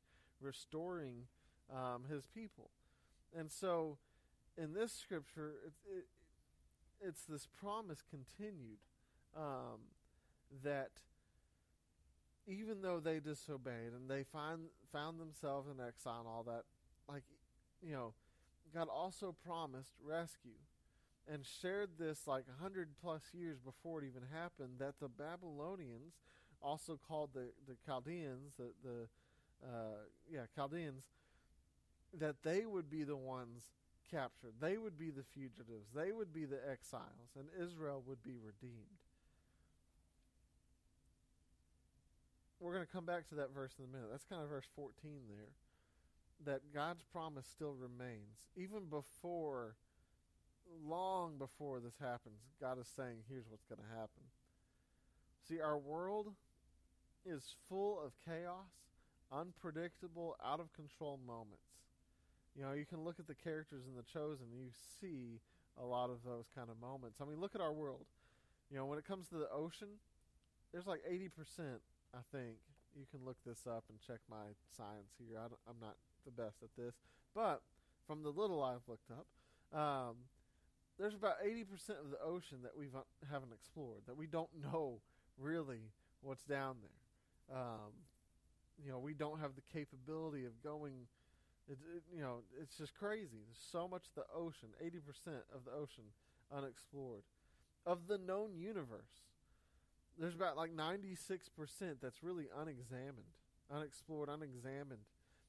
restoring 0.41 1.29
um, 1.73 2.05
his 2.11 2.27
people. 2.27 2.71
And 3.37 3.51
so, 3.51 3.99
in 4.57 4.73
this 4.75 4.93
scripture, 4.93 5.55
it, 5.67 5.73
it, 5.99 6.05
it's 7.01 7.25
this 7.25 7.47
promise 7.61 8.03
continued 8.09 8.79
um, 9.37 9.81
that 10.65 10.91
even 12.47 12.81
though 12.81 12.99
they 12.99 13.21
disobeyed 13.21 13.93
and 13.95 14.09
they 14.09 14.25
find 14.25 14.61
found 14.93 15.21
themselves 15.21 15.69
in 15.69 15.85
exile 15.85 16.21
and 16.21 16.29
all 16.29 16.43
that, 16.45 16.65
like 17.09 17.23
you 17.83 17.93
know, 17.93 18.15
God 18.75 18.89
also 18.89 19.35
promised 19.45 19.93
rescue 20.03 20.59
and 21.31 21.45
shared 21.45 21.91
this 21.99 22.27
like 22.27 22.45
a 22.49 22.63
hundred 22.63 22.89
plus 23.03 23.23
years 23.33 23.59
before 23.59 24.03
it 24.03 24.07
even 24.07 24.23
happened 24.33 24.79
that 24.79 24.95
the 25.01 25.09
Babylonians, 25.09 26.15
also 26.63 26.99
called 27.07 27.31
the 27.35 27.51
the 27.67 27.77
Chaldeans, 27.85 28.55
the 28.57 28.71
the 28.83 29.09
uh, 29.63 30.05
yeah 30.31 30.47
Chaldeans, 30.55 31.05
that 32.15 32.43
they 32.43 32.65
would 32.65 32.91
be 32.91 33.05
the 33.05 33.17
ones 33.17 33.65
captured. 34.11 34.55
They 34.61 34.79
would 34.79 34.99
be 34.99 35.11
the 35.11 35.25
fugitives. 35.35 35.91
They 35.95 36.13
would 36.13 36.33
be 36.33 36.45
the 36.45 36.61
exiles, 36.71 37.37
and 37.39 37.49
Israel 37.61 38.03
would 38.07 38.23
be 38.23 38.37
redeemed. 38.43 38.99
we're 42.61 42.75
going 42.75 42.85
to 42.85 42.93
come 42.93 43.05
back 43.05 43.29
to 43.29 43.35
that 43.37 43.55
verse 43.55 43.73
in 43.79 43.85
a 43.85 43.89
minute. 43.89 44.09
That's 44.11 44.25
kind 44.25 44.43
of 44.43 44.49
verse 44.49 44.67
14 44.75 44.93
there. 45.29 45.53
That 46.45 46.75
God's 46.75 47.05
promise 47.13 47.47
still 47.47 47.75
remains. 47.75 48.39
Even 48.57 48.87
before, 48.91 49.77
long 50.87 51.39
before 51.39 51.81
this 51.81 51.95
happens, 52.01 52.41
God 52.61 52.81
is 52.81 52.89
saying, 52.97 53.19
here's 53.29 53.49
what's 53.49 53.65
going 53.65 53.81
to 53.81 53.95
happen. 53.97 54.23
See, 55.49 55.61
our 55.61 55.79
world 55.79 56.33
is 57.25 57.55
full 57.69 58.01
of 58.05 58.13
chaos, 58.25 58.71
unpredictable, 59.33 60.37
out 60.45 60.61
of 60.61 60.73
control 60.73 61.19
moments. 61.27 61.68
You 62.59 62.65
know, 62.65 62.73
you 62.73 62.85
can 62.85 63.05
look 63.05 63.21
at 63.21 63.29
the 63.29 63.37
characters 63.37 63.85
in 63.87 63.95
The 63.95 64.03
Chosen, 64.03 64.47
you 64.51 64.71
see 65.01 65.39
a 65.81 65.87
lot 65.87 66.11
of 66.11 66.25
those 66.27 66.47
kind 66.53 66.69
of 66.69 66.81
moments. 66.81 67.21
I 67.23 67.25
mean, 67.25 67.41
look 67.41 67.55
at 67.55 67.61
our 67.61 67.73
world. 67.73 68.07
You 68.69 68.77
know, 68.77 68.87
when 68.87 68.99
it 68.99 69.07
comes 69.07 69.29
to 69.29 69.37
the 69.37 69.49
ocean, 69.51 70.03
there's 70.73 70.87
like 70.87 71.01
80%, 71.09 71.31
I 72.13 72.19
think. 72.33 72.57
You 72.99 73.07
can 73.13 73.25
look 73.25 73.37
this 73.47 73.61
up 73.69 73.85
and 73.89 74.01
check 74.05 74.19
my 74.29 74.59
science 74.77 75.15
here. 75.19 75.39
I 75.39 75.45
am 75.71 75.77
not 75.81 75.95
the 76.25 76.33
best 76.33 76.57
at 76.65 76.71
this. 76.77 76.97
But 77.33 77.63
from 78.09 78.25
the 78.25 78.31
little 78.31 78.61
I've 78.61 78.83
looked 78.89 79.13
up, 79.13 79.27
um, 79.79 80.17
there's 80.99 81.15
about 81.15 81.37
80% 81.47 81.63
of 81.91 82.11
the 82.11 82.21
ocean 82.25 82.59
that 82.65 82.77
we 82.77 82.87
uh, 82.87 83.03
haven't 83.31 83.53
explored, 83.53 84.03
that 84.09 84.17
we 84.17 84.27
don't 84.27 84.51
know 84.61 85.01
really 85.39 85.93
what's 86.23 86.43
down 86.43 86.77
there. 86.83 87.57
Um, 87.57 87.95
you 88.85 88.91
know, 88.91 88.99
we 88.99 89.15
don't 89.15 89.39
have 89.39 89.53
the 89.55 89.63
capability 89.73 90.45
of 90.45 90.61
going. 90.61 91.07
It, 91.69 91.79
it, 91.95 92.03
you 92.15 92.23
know, 92.23 92.39
it's 92.61 92.77
just 92.77 92.95
crazy. 92.95 93.45
There's 93.45 93.65
so 93.71 93.87
much 93.87 94.05
the 94.15 94.25
ocean, 94.35 94.69
80% 94.83 94.95
of 95.55 95.65
the 95.65 95.73
ocean 95.73 96.05
unexplored. 96.55 97.23
Of 97.87 98.07
the 98.09 98.19
known 98.19 98.57
universe, 98.57 99.29
there's 100.19 100.35
about 100.35 100.57
like 100.57 100.75
96% 100.75 101.19
that's 102.03 102.23
really 102.23 102.47
unexamined, 102.59 103.33
unexplored, 103.71 104.29
unexamined. 104.29 105.01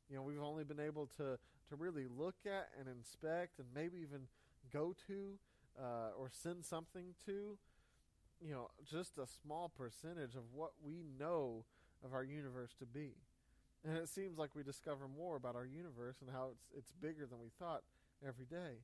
You 0.09 0.17
know, 0.17 0.21
we've 0.23 0.41
only 0.41 0.63
been 0.63 0.79
able 0.79 1.07
to, 1.17 1.37
to 1.69 1.75
really 1.77 2.05
look 2.07 2.35
at 2.45 2.69
and 2.79 2.87
inspect 2.87 3.59
and 3.59 3.67
maybe 3.73 3.99
even 3.99 4.27
go 4.73 4.95
to 5.07 5.33
uh, 5.79 6.11
or 6.17 6.29
send 6.31 6.65
something 6.65 7.15
to, 7.25 7.57
you 8.41 8.51
know, 8.51 8.69
just 8.89 9.17
a 9.17 9.25
small 9.25 9.69
percentage 9.69 10.35
of 10.35 10.43
what 10.53 10.71
we 10.83 11.03
know 11.19 11.63
of 12.03 12.13
our 12.13 12.23
universe 12.23 12.73
to 12.79 12.85
be. 12.85 13.13
And 13.85 13.97
it 13.97 14.09
seems 14.09 14.37
like 14.37 14.55
we 14.55 14.63
discover 14.63 15.07
more 15.07 15.35
about 15.37 15.55
our 15.55 15.65
universe 15.65 16.17
and 16.21 16.29
how 16.29 16.49
it's 16.51 16.65
it's 16.77 16.91
bigger 17.01 17.25
than 17.25 17.39
we 17.39 17.49
thought 17.59 17.83
every 18.25 18.45
day. 18.45 18.83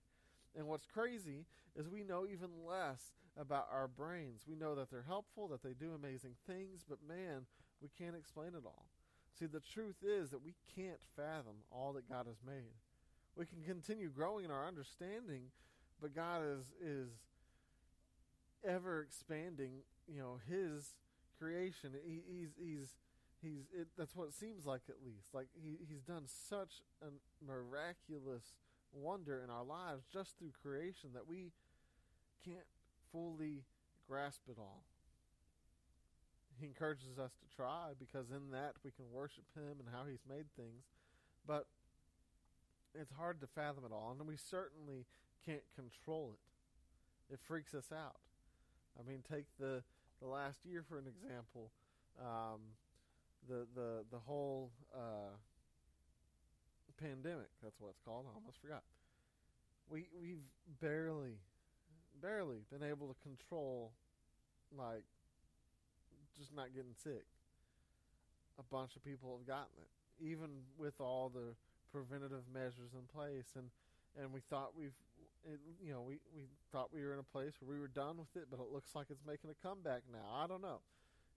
And 0.58 0.68
what's 0.68 0.86
crazy 0.86 1.46
is 1.76 1.90
we 1.90 2.04
know 2.04 2.26
even 2.26 2.50
less 2.66 3.12
about 3.38 3.68
our 3.72 3.88
brains. 3.90 4.44
We 4.48 4.56
know 4.56 4.76
that 4.76 4.90
they're 4.90 5.06
helpful, 5.06 5.50
that 5.50 5.62
they 5.62 5.74
do 5.74 5.92
amazing 5.94 6.36
things, 6.48 6.86
but 6.88 7.00
man, 7.06 7.46
we 7.82 7.90
can't 7.98 8.16
explain 8.16 8.50
it 8.50 8.64
all. 8.66 8.86
See, 9.38 9.48
the 9.48 9.60
truth 9.60 9.98
is 10.02 10.30
that 10.32 10.44
we 10.44 10.54
can't 10.76 11.02
fathom 11.16 11.56
all 11.70 11.92
that 11.94 12.10
God 12.10 12.26
has 12.28 12.38
made. 12.46 12.72
We 13.36 13.46
can 13.46 13.62
continue 13.66 14.10
growing 14.10 14.46
in 14.46 14.52
our 14.52 14.66
understanding, 14.66 15.52
but 16.02 16.16
God 16.16 16.42
is 16.42 16.72
is 16.82 17.10
ever 18.66 19.02
expanding, 19.02 19.84
you 20.08 20.20
know, 20.20 20.40
His 20.50 20.96
creation. 21.38 21.92
He, 22.06 22.22
he's 22.28 22.50
he's 22.58 22.88
he's 23.46 23.66
it, 23.74 23.88
that's 23.98 24.16
what 24.16 24.28
it 24.28 24.34
seems 24.34 24.66
like 24.66 24.82
at 24.90 25.06
least. 25.06 25.34
Like 25.34 25.48
he 25.54 25.78
he's 25.88 26.02
done 26.02 26.24
such 26.26 26.82
a 27.02 27.08
miraculous 27.46 28.56
wonder 28.92 29.42
in 29.44 29.50
our 29.50 29.64
lives 29.64 30.06
just 30.12 30.38
through 30.38 30.52
creation 30.62 31.12
that 31.14 31.28
we 31.28 31.52
can't 32.44 32.68
fully 33.12 33.64
grasp 34.08 34.42
it 34.50 34.58
all. 34.58 34.84
He 36.60 36.66
encourages 36.66 37.20
us 37.20 37.32
to 37.34 37.56
try 37.56 37.92
because 38.00 38.32
in 38.32 38.52
that 38.52 38.76
we 38.84 38.92
can 38.92 39.06
worship 39.12 39.44
him 39.56 39.80
and 39.80 39.90
how 39.92 40.04
he's 40.10 40.24
made 40.28 40.46
things. 40.56 40.86
But 41.46 41.68
it's 42.94 43.12
hard 43.12 43.42
to 43.42 43.48
fathom 43.48 43.84
it 43.84 43.92
all, 43.92 44.16
and 44.18 44.28
we 44.28 44.38
certainly 44.38 45.06
can't 45.46 45.68
control 45.76 46.34
it. 46.34 47.34
It 47.34 47.40
freaks 47.46 47.74
us 47.74 47.92
out. 47.92 48.22
I 48.98 49.08
mean, 49.08 49.20
take 49.30 49.46
the 49.60 49.84
the 50.22 50.28
last 50.28 50.60
year 50.64 50.84
for 50.88 50.98
an 50.98 51.06
example. 51.08 51.72
Um, 52.20 52.62
the 53.48 53.68
the 53.76 54.06
the 54.12 54.20
whole 54.20 54.72
uh, 54.94 55.36
pandemic. 57.00 57.50
That's 57.64 57.80
what 57.80 57.90
it's 57.90 58.02
called. 58.06 58.26
I 58.30 58.36
almost 58.36 58.60
forgot. 58.62 58.84
We 59.90 60.08
we've 60.20 60.46
barely 60.82 61.38
barely 62.22 62.64
been 62.72 62.84
able 62.84 63.08
to 63.08 63.16
control 63.22 63.92
like 64.76 65.04
just 66.38 66.56
not 66.56 66.74
getting 66.76 66.96
sick. 67.04 67.26
A 68.60 68.64
bunch 68.64 68.96
of 68.96 69.04
people 69.04 69.36
have 69.38 69.46
gotten 69.46 69.76
it, 69.78 69.92
even 70.24 70.48
with 70.78 71.00
all 71.00 71.30
the 71.30 71.56
preventative 71.92 72.44
measures 72.54 72.94
in 72.94 73.04
place, 73.14 73.52
and 73.56 73.68
and 74.18 74.32
we 74.32 74.40
thought 74.40 74.72
we've, 74.78 74.96
it, 75.44 75.60
you 75.84 75.92
know, 75.92 76.02
we 76.02 76.20
we 76.34 76.44
thought 76.72 76.94
we 76.94 77.04
were 77.04 77.14
in 77.14 77.20
a 77.20 77.32
place 77.36 77.52
where 77.60 77.76
we 77.76 77.80
were 77.80 77.90
done 77.92 78.18
with 78.18 78.32
it, 78.36 78.48
but 78.50 78.60
it 78.60 78.72
looks 78.72 78.96
like 78.96 79.08
it's 79.10 79.24
making 79.28 79.50
a 79.50 79.68
comeback 79.68 80.04
now. 80.12 80.24
I 80.34 80.48
don't 80.48 80.62
know, 80.62 80.80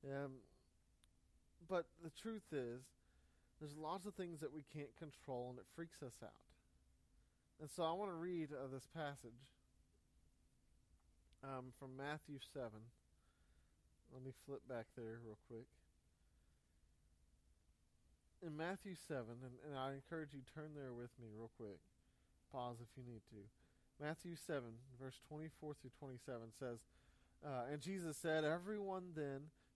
um, 0.06 0.32
but 1.68 1.86
the 2.02 2.10
truth 2.10 2.52
is, 2.52 2.82
there's 3.60 3.76
lots 3.76 4.06
of 4.06 4.14
things 4.14 4.40
that 4.40 4.52
we 4.52 4.64
can't 4.72 4.94
control, 4.96 5.48
and 5.50 5.58
it 5.58 5.64
freaks 5.74 6.02
us 6.02 6.14
out. 6.22 6.44
And 7.60 7.68
so 7.68 7.82
I 7.82 7.92
want 7.92 8.10
to 8.10 8.14
read 8.14 8.50
uh, 8.52 8.68
this 8.72 8.86
passage 8.94 9.42
um, 11.42 11.72
from 11.78 11.96
Matthew 11.96 12.38
seven. 12.54 12.86
Let 14.12 14.24
me 14.24 14.32
flip 14.46 14.62
back 14.68 14.86
there 14.96 15.18
real 15.24 15.38
quick 15.48 15.66
in 18.44 18.56
Matthew 18.56 18.94
7, 18.94 19.24
and, 19.42 19.54
and 19.66 19.78
I 19.78 19.94
encourage 19.94 20.32
you 20.32 20.40
turn 20.54 20.70
there 20.74 20.92
with 20.92 21.10
me 21.18 21.26
real 21.34 21.50
quick. 21.56 21.82
Pause 22.52 22.78
if 22.82 22.90
you 22.96 23.02
need 23.02 23.22
to. 23.30 23.42
Matthew 23.98 24.36
7, 24.36 24.62
verse 25.00 25.18
24 25.28 25.74
through 25.74 25.90
27 25.98 26.54
says, 26.58 26.78
uh, 27.44 27.70
And 27.72 27.80
Jesus 27.80 28.16
said, 28.16 28.44
Everyone 28.44 29.10
then 29.14 29.50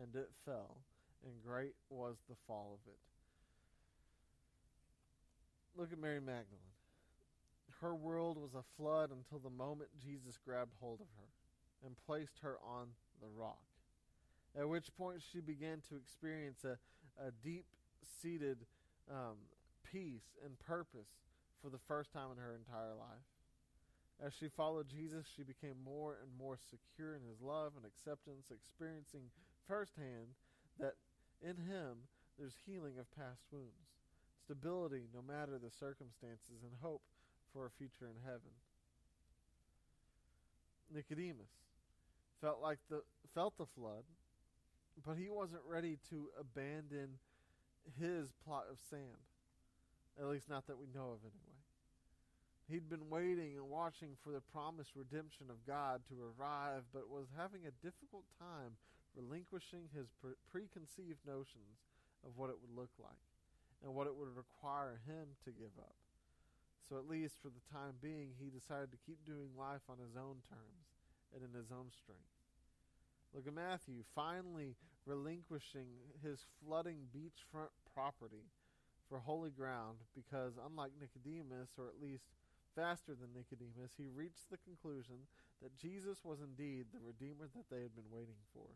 and 0.00 0.14
it 0.14 0.30
fell, 0.44 0.78
and 1.24 1.32
great 1.44 1.74
was 1.90 2.16
the 2.28 2.36
fall 2.46 2.78
of 2.80 2.90
it. 2.90 2.98
Look 5.76 5.92
at 5.92 5.98
Mary 5.98 6.20
Magdalene. 6.20 6.60
Her 7.80 7.94
world 7.94 8.38
was 8.38 8.54
a 8.54 8.62
flood 8.76 9.10
until 9.10 9.38
the 9.38 9.50
moment 9.50 9.90
Jesus 10.02 10.38
grabbed 10.44 10.74
hold 10.80 11.00
of 11.00 11.06
her 11.16 11.86
and 11.86 11.96
placed 12.06 12.38
her 12.42 12.56
on 12.64 12.88
the 13.20 13.28
rock, 13.28 13.64
at 14.58 14.68
which 14.68 14.94
point 14.96 15.22
she 15.32 15.40
began 15.40 15.82
to 15.88 15.96
experience 15.96 16.64
a, 16.64 16.78
a 17.20 17.30
deep 17.42 17.66
seated 18.22 18.58
um, 19.10 19.36
peace 19.82 20.36
and 20.44 20.58
purpose 20.60 21.08
for 21.62 21.70
the 21.70 21.78
first 21.88 22.12
time 22.12 22.30
in 22.30 22.38
her 22.38 22.54
entire 22.54 22.94
life. 22.94 23.26
As 24.24 24.32
she 24.32 24.48
followed 24.48 24.88
Jesus, 24.88 25.26
she 25.34 25.42
became 25.42 25.74
more 25.84 26.18
and 26.22 26.30
more 26.38 26.56
secure 26.70 27.16
in 27.16 27.22
his 27.28 27.40
love 27.42 27.72
and 27.76 27.84
acceptance, 27.84 28.46
experiencing 28.50 29.30
firsthand 29.66 30.36
that 30.78 30.94
in 31.42 31.56
him 31.56 32.08
there's 32.38 32.54
healing 32.66 32.98
of 32.98 33.10
past 33.16 33.42
wounds, 33.50 34.00
stability 34.44 35.06
no 35.14 35.22
matter 35.22 35.58
the 35.58 35.70
circumstances, 35.70 36.62
and 36.62 36.72
hope 36.80 37.02
for 37.52 37.66
a 37.66 37.70
future 37.70 38.06
in 38.06 38.22
heaven. 38.24 38.54
Nicodemus 40.92 41.50
felt 42.40 42.60
like 42.60 42.78
the 42.90 43.02
felt 43.34 43.56
the 43.56 43.66
flood, 43.66 44.04
but 45.04 45.16
he 45.16 45.28
wasn't 45.28 45.62
ready 45.68 45.98
to 46.10 46.28
abandon 46.38 47.18
his 47.98 48.32
plot 48.44 48.64
of 48.70 48.78
sand. 48.90 49.24
At 50.20 50.28
least, 50.28 50.48
not 50.48 50.66
that 50.66 50.78
we 50.78 50.86
know 50.94 51.10
of 51.10 51.18
anyway. 51.22 51.54
He'd 52.70 52.88
been 52.88 53.10
waiting 53.10 53.56
and 53.56 53.68
watching 53.68 54.10
for 54.22 54.30
the 54.30 54.40
promised 54.40 54.92
redemption 54.94 55.46
of 55.50 55.66
God 55.66 56.00
to 56.08 56.14
arrive, 56.22 56.82
but 56.92 57.10
was 57.10 57.26
having 57.36 57.62
a 57.66 57.84
difficult 57.84 58.24
time 58.38 58.78
relinquishing 59.16 59.88
his 59.94 60.10
pre- 60.20 60.38
preconceived 60.50 61.22
notions 61.26 61.86
of 62.26 62.36
what 62.36 62.50
it 62.50 62.58
would 62.60 62.74
look 62.74 62.92
like 62.98 63.30
and 63.82 63.94
what 63.94 64.06
it 64.06 64.14
would 64.14 64.34
require 64.34 65.00
him 65.06 65.38
to 65.44 65.50
give 65.50 65.74
up. 65.78 65.96
So, 66.88 66.98
at 66.98 67.08
least 67.08 67.40
for 67.40 67.48
the 67.48 67.64
time 67.72 67.96
being, 68.02 68.36
he 68.36 68.52
decided 68.52 68.92
to 68.92 69.04
keep 69.06 69.24
doing 69.24 69.56
life 69.56 69.88
on 69.88 69.96
his 69.96 70.16
own 70.16 70.44
terms 70.44 70.84
and 71.32 71.40
in 71.40 71.56
his 71.56 71.72
own 71.72 71.88
strength. 71.88 72.36
Look 73.32 73.48
at 73.48 73.54
Matthew, 73.56 74.04
finally 74.14 74.76
relinquishing 75.06 75.88
his 76.22 76.44
flooding 76.60 77.08
beachfront 77.08 77.72
property 77.94 78.52
for 79.08 79.18
holy 79.18 79.50
ground 79.50 79.98
because, 80.14 80.54
unlike 80.60 80.92
Nicodemus, 81.00 81.70
or 81.78 81.88
at 81.88 82.00
least 82.00 82.24
faster 82.76 83.14
than 83.14 83.32
Nicodemus, 83.34 83.96
he 83.96 84.08
reached 84.08 84.50
the 84.50 84.58
conclusion 84.58 85.26
that 85.62 85.76
Jesus 85.76 86.24
was 86.24 86.40
indeed 86.40 86.86
the 86.92 87.00
Redeemer 87.00 87.48
that 87.56 87.70
they 87.70 87.82
had 87.82 87.94
been 87.94 88.10
waiting 88.10 88.38
for. 88.52 88.68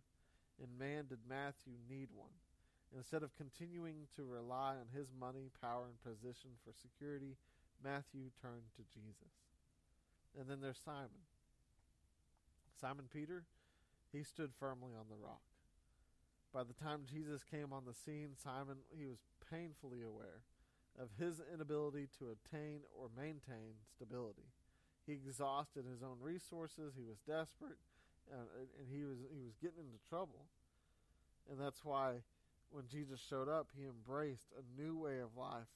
And 0.63 0.79
man, 0.79 1.07
did 1.09 1.19
Matthew 1.29 1.75
need 1.89 2.09
one. 2.15 2.35
Instead 2.97 3.23
of 3.23 3.37
continuing 3.37 4.09
to 4.17 4.25
rely 4.25 4.75
on 4.81 4.89
his 4.95 5.09
money, 5.13 5.51
power, 5.61 5.85
and 5.87 6.01
position 6.01 6.51
for 6.65 6.73
security, 6.73 7.37
Matthew 7.85 8.33
turned 8.41 8.73
to 8.77 8.83
Jesus. 8.89 9.33
And 10.39 10.49
then 10.49 10.61
there's 10.61 10.81
Simon. 10.83 11.23
Simon 12.81 13.07
Peter, 13.13 13.45
he 14.13 14.23
stood 14.23 14.51
firmly 14.59 14.93
on 14.99 15.07
the 15.09 15.23
rock. 15.23 15.43
By 16.53 16.65
the 16.65 16.73
time 16.73 17.05
Jesus 17.05 17.45
came 17.45 17.73
on 17.73 17.85
the 17.85 17.95
scene, 17.95 18.31
Simon 18.43 18.79
he 18.97 19.05
was 19.05 19.19
painfully 19.51 20.03
aware 20.03 20.43
of 20.99 21.11
his 21.19 21.41
inability 21.53 22.09
to 22.19 22.33
obtain 22.33 22.81
or 22.97 23.09
maintain 23.17 23.79
stability. 23.95 24.49
He 25.07 25.13
exhausted 25.13 25.85
his 25.85 26.03
own 26.03 26.17
resources. 26.21 26.95
He 26.97 27.05
was 27.05 27.19
desperate, 27.27 27.79
and, 28.33 28.47
and 28.79 28.87
he 28.91 29.05
was 29.05 29.19
he 29.33 29.41
was 29.41 29.57
getting 29.61 29.81
into 29.81 30.01
trouble. 30.09 30.47
And 31.51 31.59
that's 31.59 31.85
why, 31.85 32.21
when 32.71 32.85
Jesus 32.87 33.21
showed 33.21 33.49
up, 33.49 33.69
he 33.73 33.85
embraced 33.85 34.53
a 34.53 34.65
new 34.81 34.99
way 34.99 35.21
of 35.21 35.37
life, 35.37 35.73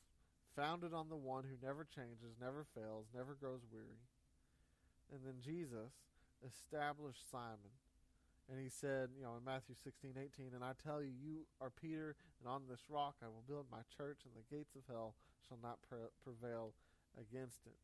founded 0.54 0.92
on 0.92 1.09
the 1.09 1.16
one 1.16 1.44
who 1.44 1.56
never 1.64 1.85
changes, 1.88 2.37
never 2.40 2.66
fails, 2.75 3.06
never 3.14 3.35
grows 3.35 3.64
weary. 3.73 4.04
And 5.11 5.21
then 5.25 5.40
Jesus 5.40 5.97
established 6.44 7.30
Simon 7.30 7.73
and 8.50 8.61
he 8.61 8.68
said, 8.68 9.09
you 9.16 9.23
know, 9.23 9.37
in 9.38 9.44
Matthew 9.44 9.75
16, 9.82 10.12
18, 10.18 10.52
and 10.54 10.64
I 10.64 10.73
tell 10.82 11.00
you, 11.00 11.09
you 11.09 11.47
are 11.61 11.71
Peter, 11.71 12.16
and 12.40 12.49
on 12.50 12.62
this 12.68 12.85
rock 12.88 13.16
I 13.23 13.28
will 13.28 13.44
build 13.47 13.66
my 13.71 13.80
church, 13.97 14.26
and 14.26 14.35
the 14.35 14.44
gates 14.54 14.75
of 14.75 14.82
hell 14.88 15.14
shall 15.47 15.59
not 15.62 15.78
pre- 15.88 16.12
prevail 16.23 16.75
against 17.16 17.64
it. 17.66 17.78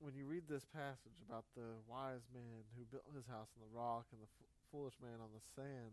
When 0.00 0.16
you 0.16 0.24
read 0.24 0.48
this 0.48 0.64
passage 0.64 1.20
about 1.28 1.44
the 1.54 1.76
wise 1.84 2.24
man 2.32 2.64
who 2.72 2.88
built 2.88 3.04
his 3.14 3.28
house 3.28 3.52
on 3.52 3.60
the 3.60 3.68
rock 3.68 4.08
and 4.12 4.20
the 4.20 4.32
f- 4.32 4.48
foolish 4.72 4.96
man 4.96 5.20
on 5.20 5.28
the 5.36 5.44
sand, 5.54 5.92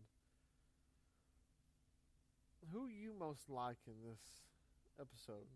who 2.72 2.88
you 2.88 3.12
most 3.20 3.50
like 3.50 3.84
in 3.86 4.00
this 4.08 4.48
episode 4.96 5.52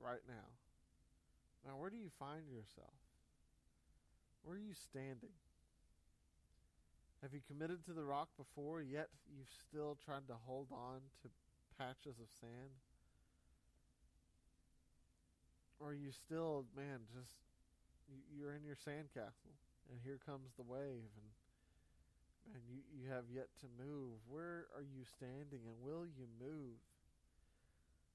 right 0.00 0.24
now? 0.26 0.48
Now, 1.68 1.76
where 1.76 1.90
do 1.90 1.96
you 1.96 2.08
find 2.18 2.48
yourself? 2.48 2.96
Where 4.42 4.56
are 4.56 4.58
you 4.58 4.72
standing? 4.72 5.36
Have 7.20 7.34
you 7.34 7.40
committed 7.46 7.84
to 7.84 7.92
the 7.92 8.04
rock 8.04 8.28
before, 8.38 8.80
yet 8.80 9.08
you've 9.28 9.52
still 9.68 9.98
tried 10.02 10.28
to 10.28 10.36
hold 10.46 10.68
on 10.72 11.04
to 11.22 11.28
patches 11.76 12.16
of 12.20 12.32
sand? 12.40 12.72
Or 15.78 15.90
are 15.90 15.94
you 15.94 16.12
still, 16.12 16.64
man, 16.74 17.04
just 17.12 17.45
you're 18.32 18.54
in 18.54 18.64
your 18.64 18.76
sandcastle, 18.76 19.54
and 19.90 19.98
here 20.04 20.18
comes 20.24 20.54
the 20.56 20.66
wave, 20.66 21.10
and 21.16 21.30
and 22.54 22.62
you 22.70 22.82
you 22.94 23.10
have 23.10 23.26
yet 23.32 23.48
to 23.60 23.66
move. 23.74 24.22
Where 24.28 24.70
are 24.74 24.86
you 24.86 25.02
standing, 25.04 25.66
and 25.66 25.76
will 25.82 26.06
you 26.06 26.30
move? 26.38 26.78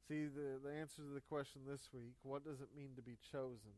See 0.07 0.27
the 0.27 0.59
the 0.63 0.71
answer 0.71 1.03
to 1.03 1.13
the 1.13 1.25
question 1.25 1.61
this 1.67 1.89
week. 1.93 2.15
What 2.23 2.43
does 2.43 2.61
it 2.61 2.75
mean 2.75 2.95
to 2.95 3.03
be 3.03 3.17
chosen? 3.31 3.75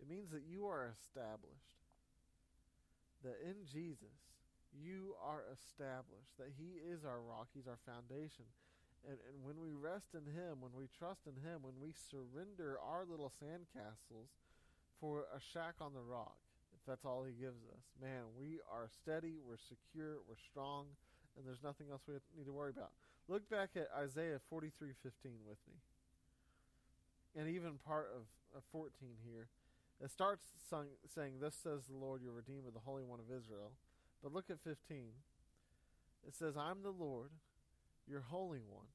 It 0.00 0.08
means 0.08 0.30
that 0.30 0.42
you 0.48 0.66
are 0.66 0.90
established 0.90 1.74
that 3.24 3.40
in 3.40 3.64
Jesus 3.64 4.36
you 4.76 5.16
are 5.18 5.42
established, 5.50 6.36
that 6.38 6.52
He 6.60 6.78
is 6.84 7.02
our 7.02 7.18
rock, 7.18 7.48
He's 7.56 7.66
our 7.66 7.80
foundation. 7.88 8.44
And, 9.08 9.16
and 9.32 9.40
when 9.44 9.60
we 9.60 9.72
rest 9.72 10.12
in 10.12 10.28
Him, 10.28 10.60
when 10.60 10.76
we 10.76 10.86
trust 10.92 11.24
in 11.26 11.36
Him, 11.40 11.64
when 11.64 11.80
we 11.80 11.92
surrender 11.96 12.78
our 12.82 13.04
little 13.08 13.32
sandcastles 13.32 14.34
for 15.00 15.26
a 15.34 15.40
shack 15.52 15.74
on 15.80 15.92
the 15.92 16.02
rock, 16.02 16.36
if 16.74 16.80
that's 16.86 17.04
all 17.04 17.24
He 17.24 17.32
gives 17.32 17.64
us, 17.72 17.84
man, 18.00 18.28
we 18.38 18.60
are 18.70 18.88
steady, 18.88 19.36
we're 19.40 19.60
secure, 19.60 20.18
we're 20.28 20.40
strong, 20.50 20.86
and 21.36 21.46
there's 21.46 21.62
nothing 21.62 21.86
else 21.90 22.02
we 22.06 22.14
need 22.36 22.46
to 22.46 22.52
worry 22.52 22.70
about. 22.70 22.90
Look 23.28 23.48
back 23.48 23.70
at 23.76 23.88
Isaiah 23.96 24.38
43:15 24.52 25.46
with 25.48 25.58
me. 25.66 25.80
And 27.36 27.48
even 27.48 27.78
part 27.84 28.10
of, 28.14 28.26
of 28.56 28.62
14 28.70 28.92
here. 29.24 29.48
It 30.02 30.10
starts 30.10 30.46
saying, 30.68 31.32
Thus 31.40 31.54
says 31.54 31.86
the 31.86 31.96
Lord, 31.96 32.22
your 32.22 32.32
Redeemer, 32.32 32.70
the 32.72 32.80
Holy 32.80 33.02
One 33.02 33.20
of 33.20 33.26
Israel. 33.26 33.72
But 34.22 34.32
look 34.32 34.50
at 34.50 34.60
15. 34.60 35.08
It 36.26 36.34
says, 36.34 36.56
I'm 36.56 36.82
the 36.82 36.90
Lord, 36.90 37.30
your 38.08 38.22
Holy 38.22 38.60
One, 38.60 38.86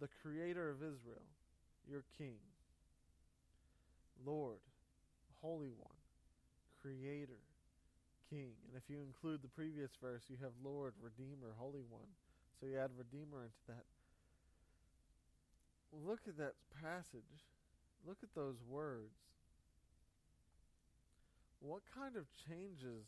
the 0.00 0.08
Creator 0.22 0.70
of 0.70 0.78
Israel, 0.78 1.26
your 1.88 2.04
King. 2.18 2.38
Lord, 4.24 4.58
Holy 5.42 5.70
One, 5.70 6.00
Creator, 6.82 7.42
King. 8.30 8.52
And 8.68 8.76
if 8.76 8.88
you 8.88 9.02
include 9.02 9.42
the 9.42 9.48
previous 9.48 9.90
verse, 10.00 10.22
you 10.28 10.36
have 10.42 10.52
Lord, 10.62 10.94
Redeemer, 11.00 11.54
Holy 11.56 11.84
One. 11.88 12.08
So 12.60 12.66
you 12.66 12.78
add 12.78 12.90
Redeemer 12.96 13.44
into 13.44 13.62
that. 13.68 13.84
Look 15.92 16.20
at 16.26 16.36
that 16.38 16.54
passage. 16.82 17.46
Look 18.06 18.18
at 18.22 18.34
those 18.34 18.56
words 18.68 19.14
what 21.60 21.82
kind 21.94 22.16
of 22.16 22.26
changes 22.48 23.06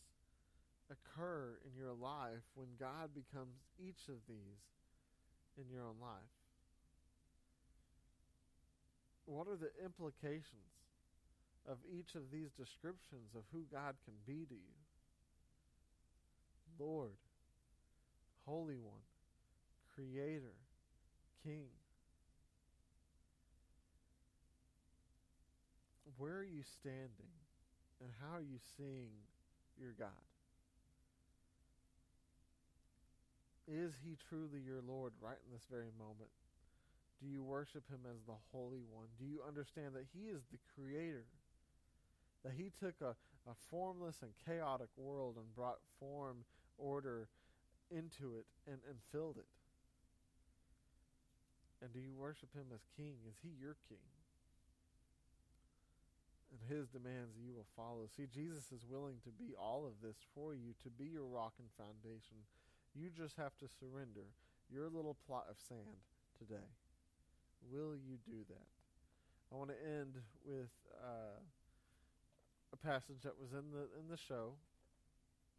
occur 0.90 1.58
in 1.64 1.76
your 1.76 1.92
life 1.92 2.44
when 2.54 2.68
God 2.80 3.10
becomes 3.14 3.54
each 3.78 4.08
of 4.08 4.16
these 4.28 4.64
in 5.56 5.70
your 5.70 5.82
own 5.82 6.00
life? 6.00 6.34
What 9.26 9.46
are 9.46 9.56
the 9.56 9.70
implications 9.84 10.72
of 11.68 11.76
each 11.92 12.14
of 12.14 12.30
these 12.32 12.50
descriptions 12.56 13.36
of 13.36 13.42
who 13.52 13.64
God 13.70 13.94
can 14.04 14.14
be 14.26 14.46
to 14.46 14.54
you? 14.54 14.78
Lord, 16.78 17.12
Holy 18.46 18.78
One, 18.78 19.04
Creator, 19.94 20.56
King. 21.44 21.68
Where 26.16 26.38
are 26.38 26.44
you 26.44 26.62
standing? 26.80 27.34
And 28.00 28.10
how 28.22 28.36
are 28.38 28.42
you 28.42 28.58
seeing 28.76 29.10
your 29.78 29.92
God? 29.98 30.08
Is 33.68 33.92
he 34.02 34.16
truly 34.30 34.64
your 34.64 34.80
Lord 34.80 35.12
right 35.20 35.36
in 35.44 35.52
this 35.52 35.66
very 35.70 35.92
moment? 35.98 36.30
Do 37.20 37.28
you 37.28 37.42
worship 37.42 37.84
him 37.90 38.00
as 38.08 38.22
the 38.26 38.38
Holy 38.52 38.80
One? 38.88 39.08
Do 39.18 39.26
you 39.26 39.42
understand 39.46 39.92
that 39.94 40.06
he 40.14 40.30
is 40.30 40.40
the 40.50 40.58
Creator? 40.74 41.26
That 42.44 42.52
he 42.56 42.70
took 42.78 42.94
a, 43.00 43.16
a 43.48 43.54
formless 43.70 44.22
and 44.22 44.30
chaotic 44.46 44.88
world 44.96 45.36
and 45.36 45.54
brought 45.54 45.78
form, 45.98 46.44
order 46.76 47.28
into 47.90 48.36
it 48.36 48.46
and, 48.66 48.78
and 48.88 48.98
filled 49.10 49.36
it? 49.38 49.48
And 51.82 51.92
do 51.92 52.00
you 52.00 52.14
worship 52.14 52.54
him 52.54 52.66
as 52.74 52.80
King? 52.96 53.14
Is 53.28 53.36
he 53.42 53.50
your 53.60 53.76
King? 53.88 53.98
and 56.50 56.60
his 56.64 56.88
demands 56.88 57.36
you 57.36 57.52
will 57.52 57.68
follow. 57.76 58.08
See, 58.08 58.26
Jesus 58.26 58.72
is 58.72 58.88
willing 58.88 59.20
to 59.24 59.30
be 59.30 59.52
all 59.58 59.84
of 59.86 60.00
this 60.02 60.16
for 60.34 60.54
you, 60.54 60.72
to 60.82 60.90
be 60.90 61.04
your 61.04 61.26
rock 61.26 61.54
and 61.58 61.68
foundation. 61.76 62.40
You 62.94 63.10
just 63.12 63.36
have 63.36 63.56
to 63.60 63.68
surrender 63.68 64.32
your 64.72 64.88
little 64.88 65.16
plot 65.26 65.46
of 65.50 65.56
sand 65.68 66.00
today. 66.38 66.68
Will 67.70 67.94
you 67.94 68.16
do 68.24 68.44
that? 68.48 68.68
I 69.52 69.56
want 69.56 69.70
to 69.70 69.80
end 69.80 70.16
with 70.44 70.72
uh, 71.00 71.40
passage 72.84 73.22
that 73.24 73.38
was 73.38 73.52
in 73.52 73.70
the 73.72 73.88
in 73.98 74.08
the 74.08 74.16
show, 74.16 74.54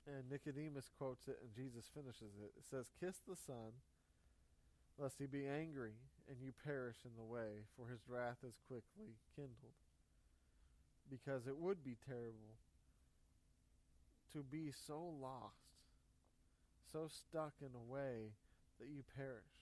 and 0.08 0.29
Nicodemus 0.29 0.89
quotes 0.97 1.27
it, 1.27 1.39
and 1.41 1.53
Jesus 1.53 1.89
finishes 1.93 2.38
it. 2.41 2.51
It 2.58 2.65
says, 2.69 2.91
"Kiss 2.99 3.19
the 3.27 3.36
Son, 3.36 3.73
lest 4.97 5.19
he 5.19 5.25
be 5.25 5.47
angry 5.47 5.93
and 6.27 6.38
you 6.41 6.51
perish 6.63 6.97
in 7.05 7.15
the 7.17 7.23
way, 7.23 7.65
for 7.75 7.89
his 7.89 8.08
wrath 8.08 8.43
is 8.43 8.55
quickly 8.67 9.17
kindled." 9.36 9.75
because 11.10 11.47
it 11.47 11.58
would 11.58 11.84
be 11.84 11.97
terrible 12.05 12.55
to 14.32 14.43
be 14.43 14.71
so 14.86 15.01
lost, 15.19 15.73
so 16.91 17.10
stuck 17.10 17.53
in 17.62 17.73
a 17.73 17.91
way 17.91 18.29
that 18.79 18.88
you 18.88 19.01
perish, 19.17 19.58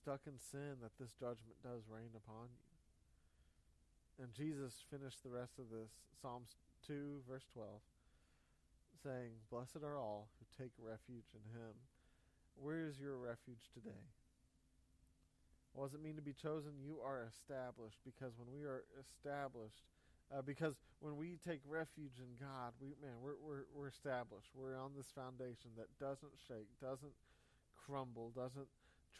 stuck 0.00 0.20
in 0.26 0.38
sin 0.38 0.78
that 0.80 0.92
this 0.98 1.12
judgment 1.18 1.58
does 1.62 1.82
rain 1.90 2.10
upon 2.14 2.46
you. 2.54 2.61
And 4.22 4.30
Jesus 4.30 4.86
finished 4.86 5.26
the 5.26 5.34
rest 5.34 5.58
of 5.58 5.66
this, 5.66 5.90
Psalms 6.22 6.54
2, 6.86 7.26
verse 7.26 7.42
12, 7.58 7.66
saying, 9.02 9.34
Blessed 9.50 9.82
are 9.82 9.98
all 9.98 10.30
who 10.38 10.46
take 10.54 10.70
refuge 10.78 11.26
in 11.34 11.42
him. 11.50 11.74
Where 12.54 12.86
is 12.86 13.02
your 13.02 13.18
refuge 13.18 13.66
today? 13.74 14.06
What 15.74 15.90
does 15.90 15.98
it 15.98 16.06
mean 16.06 16.14
to 16.14 16.22
be 16.22 16.38
chosen? 16.38 16.78
You 16.78 17.02
are 17.02 17.26
established 17.26 17.98
because 18.06 18.38
when 18.38 18.46
we 18.54 18.62
are 18.62 18.86
established, 18.94 19.90
uh, 20.30 20.46
because 20.46 20.78
when 21.02 21.18
we 21.18 21.42
take 21.42 21.58
refuge 21.66 22.22
in 22.22 22.38
God, 22.38 22.78
we 22.78 22.94
man, 23.02 23.18
we're, 23.18 23.40
we're 23.42 23.66
we're 23.74 23.90
established. 23.90 24.52
We're 24.54 24.78
on 24.78 24.92
this 24.94 25.10
foundation 25.16 25.74
that 25.80 25.90
doesn't 25.98 26.36
shake, 26.46 26.68
doesn't 26.78 27.16
crumble, 27.74 28.30
doesn't 28.36 28.68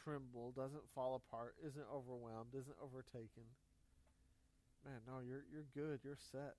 tremble, 0.04 0.52
doesn't 0.52 0.84
fall 0.94 1.16
apart, 1.18 1.56
isn't 1.64 1.88
overwhelmed, 1.90 2.54
isn't 2.54 2.78
overtaken. 2.78 3.48
Man, 4.84 4.98
no, 5.06 5.20
you're 5.22 5.44
you're 5.52 5.70
good. 5.74 6.00
You're 6.02 6.18
set. 6.32 6.54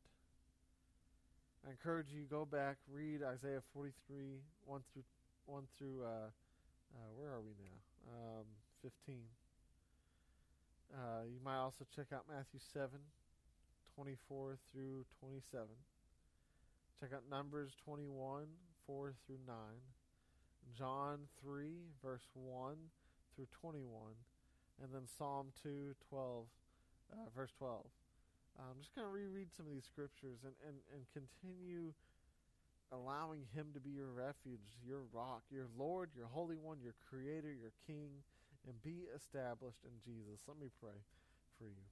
I 1.68 1.72
encourage 1.72 2.08
you 2.12 2.24
go 2.24 2.46
back, 2.46 2.78
read 2.92 3.24
Isaiah 3.24 3.62
43, 3.74 4.40
1 4.66 4.82
through 4.92 5.04
1 5.46 5.64
through, 5.78 6.04
uh, 6.04 6.28
uh, 6.28 7.10
where 7.16 7.30
are 7.30 7.42
we 7.42 7.52
now? 7.60 7.80
Um, 8.12 8.46
15. 8.82 9.24
Uh, 10.94 11.24
you 11.26 11.40
might 11.44 11.58
also 11.58 11.86
check 11.96 12.08
out 12.14 12.24
Matthew 12.30 12.60
7, 12.74 12.90
24 13.96 14.58
through 14.72 15.06
27. 15.20 15.68
Check 17.00 17.12
out 17.14 17.24
Numbers 17.30 17.72
21, 17.84 18.48
4 18.88 19.14
through 19.26 19.40
9. 19.48 19.56
John 20.78 21.20
3, 21.42 21.72
verse 22.02 22.28
1 22.34 22.76
through 23.36 23.48
21. 23.60 23.84
And 24.82 24.94
then 24.94 25.04
Psalm 25.18 25.48
2, 25.62 25.96
12, 26.10 26.46
uh, 27.12 27.16
verse 27.36 27.52
12. 27.58 27.86
I'm 28.60 28.78
just 28.80 28.94
going 28.94 29.08
to 29.08 29.14
reread 29.14 29.50
some 29.56 29.66
of 29.66 29.74
these 29.74 29.88
scriptures 29.88 30.46
and, 30.46 30.54
and, 30.62 30.78
and 30.94 31.02
continue 31.10 31.94
allowing 32.94 33.50
Him 33.54 33.74
to 33.74 33.82
be 33.82 33.90
your 33.90 34.14
refuge, 34.14 34.78
your 34.86 35.02
rock, 35.12 35.42
your 35.50 35.66
Lord, 35.78 36.14
your 36.14 36.30
Holy 36.30 36.58
One, 36.58 36.78
your 36.78 36.94
Creator, 37.10 37.50
your 37.50 37.74
King, 37.90 38.22
and 38.70 38.78
be 38.86 39.10
established 39.16 39.82
in 39.84 39.98
Jesus. 40.06 40.46
Let 40.48 40.62
me 40.62 40.70
pray 40.80 41.02
for 41.58 41.66
you. 41.66 41.86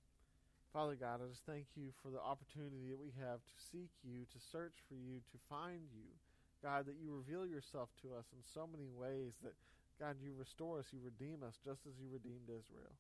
Father 0.72 0.96
God, 0.96 1.20
I 1.20 1.28
just 1.28 1.44
thank 1.44 1.68
you 1.76 1.92
for 2.00 2.14
the 2.14 2.22
opportunity 2.22 2.88
that 2.94 3.02
we 3.02 3.12
have 3.20 3.44
to 3.44 3.56
seek 3.74 3.92
you, 4.08 4.24
to 4.32 4.40
search 4.40 4.80
for 4.88 4.96
you, 4.96 5.20
to 5.34 5.38
find 5.50 5.92
you. 5.92 6.08
God, 6.64 6.86
that 6.86 6.96
you 7.02 7.12
reveal 7.12 7.44
yourself 7.44 7.90
to 8.06 8.14
us 8.16 8.30
in 8.32 8.40
so 8.54 8.70
many 8.70 8.88
ways 8.88 9.34
that, 9.44 9.58
God, 10.00 10.16
you 10.22 10.32
restore 10.38 10.80
us, 10.80 10.94
you 10.94 11.02
redeem 11.04 11.44
us, 11.44 11.60
just 11.60 11.84
as 11.90 11.98
you 12.00 12.08
redeemed 12.08 12.48
Israel. 12.48 12.96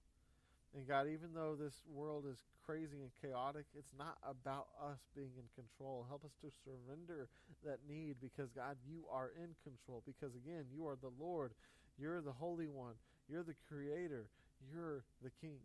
And 0.75 0.87
God, 0.87 1.07
even 1.11 1.33
though 1.35 1.55
this 1.59 1.83
world 1.91 2.23
is 2.31 2.39
crazy 2.65 3.01
and 3.01 3.11
chaotic, 3.21 3.65
it's 3.77 3.91
not 3.97 4.17
about 4.23 4.67
us 4.79 4.99
being 5.15 5.35
in 5.35 5.43
control. 5.53 6.05
Help 6.07 6.23
us 6.23 6.31
to 6.41 6.47
surrender 6.63 7.27
that 7.65 7.79
need 7.89 8.15
because, 8.21 8.49
God, 8.55 8.77
you 8.87 9.03
are 9.11 9.31
in 9.35 9.51
control. 9.63 10.01
Because, 10.05 10.33
again, 10.33 10.65
you 10.73 10.87
are 10.87 10.95
the 10.95 11.11
Lord. 11.19 11.51
You're 11.99 12.21
the 12.21 12.31
Holy 12.31 12.67
One. 12.67 12.93
You're 13.27 13.43
the 13.43 13.55
Creator. 13.67 14.27
You're 14.71 15.03
the 15.21 15.31
King. 15.41 15.59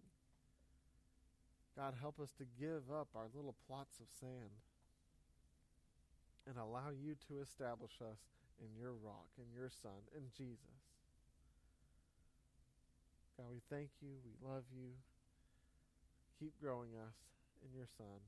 God, 1.77 1.95
help 2.01 2.19
us 2.19 2.33
to 2.39 2.45
give 2.59 2.91
up 2.91 3.09
our 3.15 3.29
little 3.35 3.55
plots 3.69 4.01
of 4.01 4.07
sand 4.19 4.51
and 6.49 6.57
allow 6.59 6.91
you 6.91 7.15
to 7.29 7.41
establish 7.43 7.93
us 8.01 8.19
in 8.59 8.75
your 8.81 8.93
rock, 9.05 9.29
in 9.39 9.45
your 9.55 9.71
Son, 9.71 10.03
in 10.17 10.23
Jesus. 10.37 10.86
God, 13.37 13.53
we 13.53 13.61
thank 13.69 13.93
you. 14.01 14.17
We 14.25 14.33
love 14.41 14.65
you. 14.73 14.97
Keep 16.41 16.57
growing 16.57 16.97
us 16.97 17.17
in 17.61 17.69
your 17.77 17.89
Son. 18.01 18.21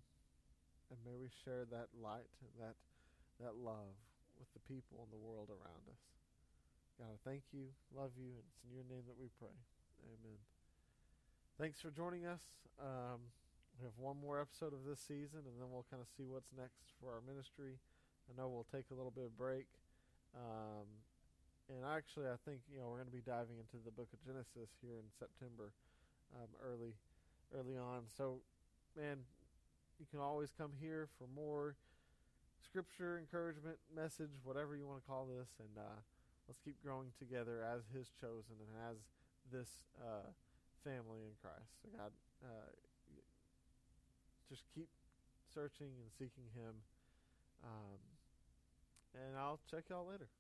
And 0.93 1.01
may 1.05 1.17
we 1.17 1.33
share 1.45 1.65
that 1.73 1.89
light 1.97 2.29
and 2.45 2.53
that, 2.61 2.77
that 3.41 3.57
love 3.57 3.97
with 4.37 4.53
the 4.53 4.61
people 4.69 5.01
in 5.05 5.11
the 5.13 5.21
world 5.21 5.49
around 5.49 5.85
us. 5.89 6.05
God, 7.01 7.09
I 7.09 7.19
thank 7.25 7.49
you, 7.57 7.73
love 7.97 8.13
you, 8.21 8.37
and 8.37 8.45
it's 8.53 8.61
in 8.69 8.73
your 8.75 8.85
name 8.85 9.09
that 9.09 9.17
we 9.17 9.33
pray. 9.41 9.55
Amen. 10.05 10.41
Thanks 11.57 11.81
for 11.81 11.89
joining 11.89 12.29
us. 12.29 12.43
Um, 12.77 13.33
we 13.81 13.89
have 13.89 13.97
one 13.97 14.21
more 14.21 14.41
episode 14.41 14.77
of 14.77 14.85
this 14.85 15.01
season, 15.01 15.47
and 15.47 15.57
then 15.57 15.73
we'll 15.73 15.87
kind 15.89 16.05
of 16.05 16.11
see 16.11 16.29
what's 16.29 16.53
next 16.53 16.93
for 17.01 17.15
our 17.17 17.23
ministry. 17.25 17.81
I 18.29 18.37
know 18.37 18.51
we'll 18.51 18.69
take 18.69 18.91
a 18.93 18.97
little 18.99 19.15
bit 19.15 19.25
of 19.25 19.39
break. 19.39 19.71
Um, 20.37 20.89
and 21.69 21.85
actually, 21.85 22.27
I 22.27 22.41
think 22.49 22.65
you 22.73 22.81
know 22.81 22.89
we're 22.89 23.05
going 23.05 23.13
to 23.13 23.21
be 23.21 23.25
diving 23.25 23.61
into 23.61 23.77
the 23.85 23.93
Book 23.93 24.09
of 24.17 24.21
Genesis 24.25 24.73
here 24.81 24.97
in 24.97 25.09
September, 25.13 25.73
um, 26.33 26.49
early, 26.65 26.97
early 27.53 27.77
on. 27.77 28.09
So, 28.09 28.41
man, 28.97 29.21
you 30.01 30.07
can 30.09 30.21
always 30.21 30.49
come 30.57 30.73
here 30.81 31.09
for 31.21 31.29
more 31.29 31.77
scripture, 32.65 33.21
encouragement, 33.21 33.77
message, 33.93 34.33
whatever 34.45 34.77
you 34.77 34.89
want 34.89 35.05
to 35.05 35.07
call 35.07 35.29
this, 35.29 35.49
and 35.61 35.77
uh, 35.77 36.01
let's 36.49 36.59
keep 36.65 36.81
growing 36.81 37.13
together 37.21 37.61
as 37.61 37.85
His 37.93 38.09
chosen 38.17 38.57
and 38.65 38.73
as 38.89 38.97
this 39.53 39.85
uh, 40.01 40.33
family 40.85 41.21
in 41.29 41.37
Christ. 41.45 41.69
So 41.85 41.93
God, 41.93 42.13
uh, 42.41 42.73
just 44.49 44.65
keep 44.75 44.89
searching 45.53 45.93
and 46.01 46.09
seeking 46.17 46.49
Him, 46.57 46.81
um, 47.61 48.01
and 49.13 49.37
I'll 49.37 49.61
check 49.69 49.85
y'all 49.93 50.09
later. 50.09 50.33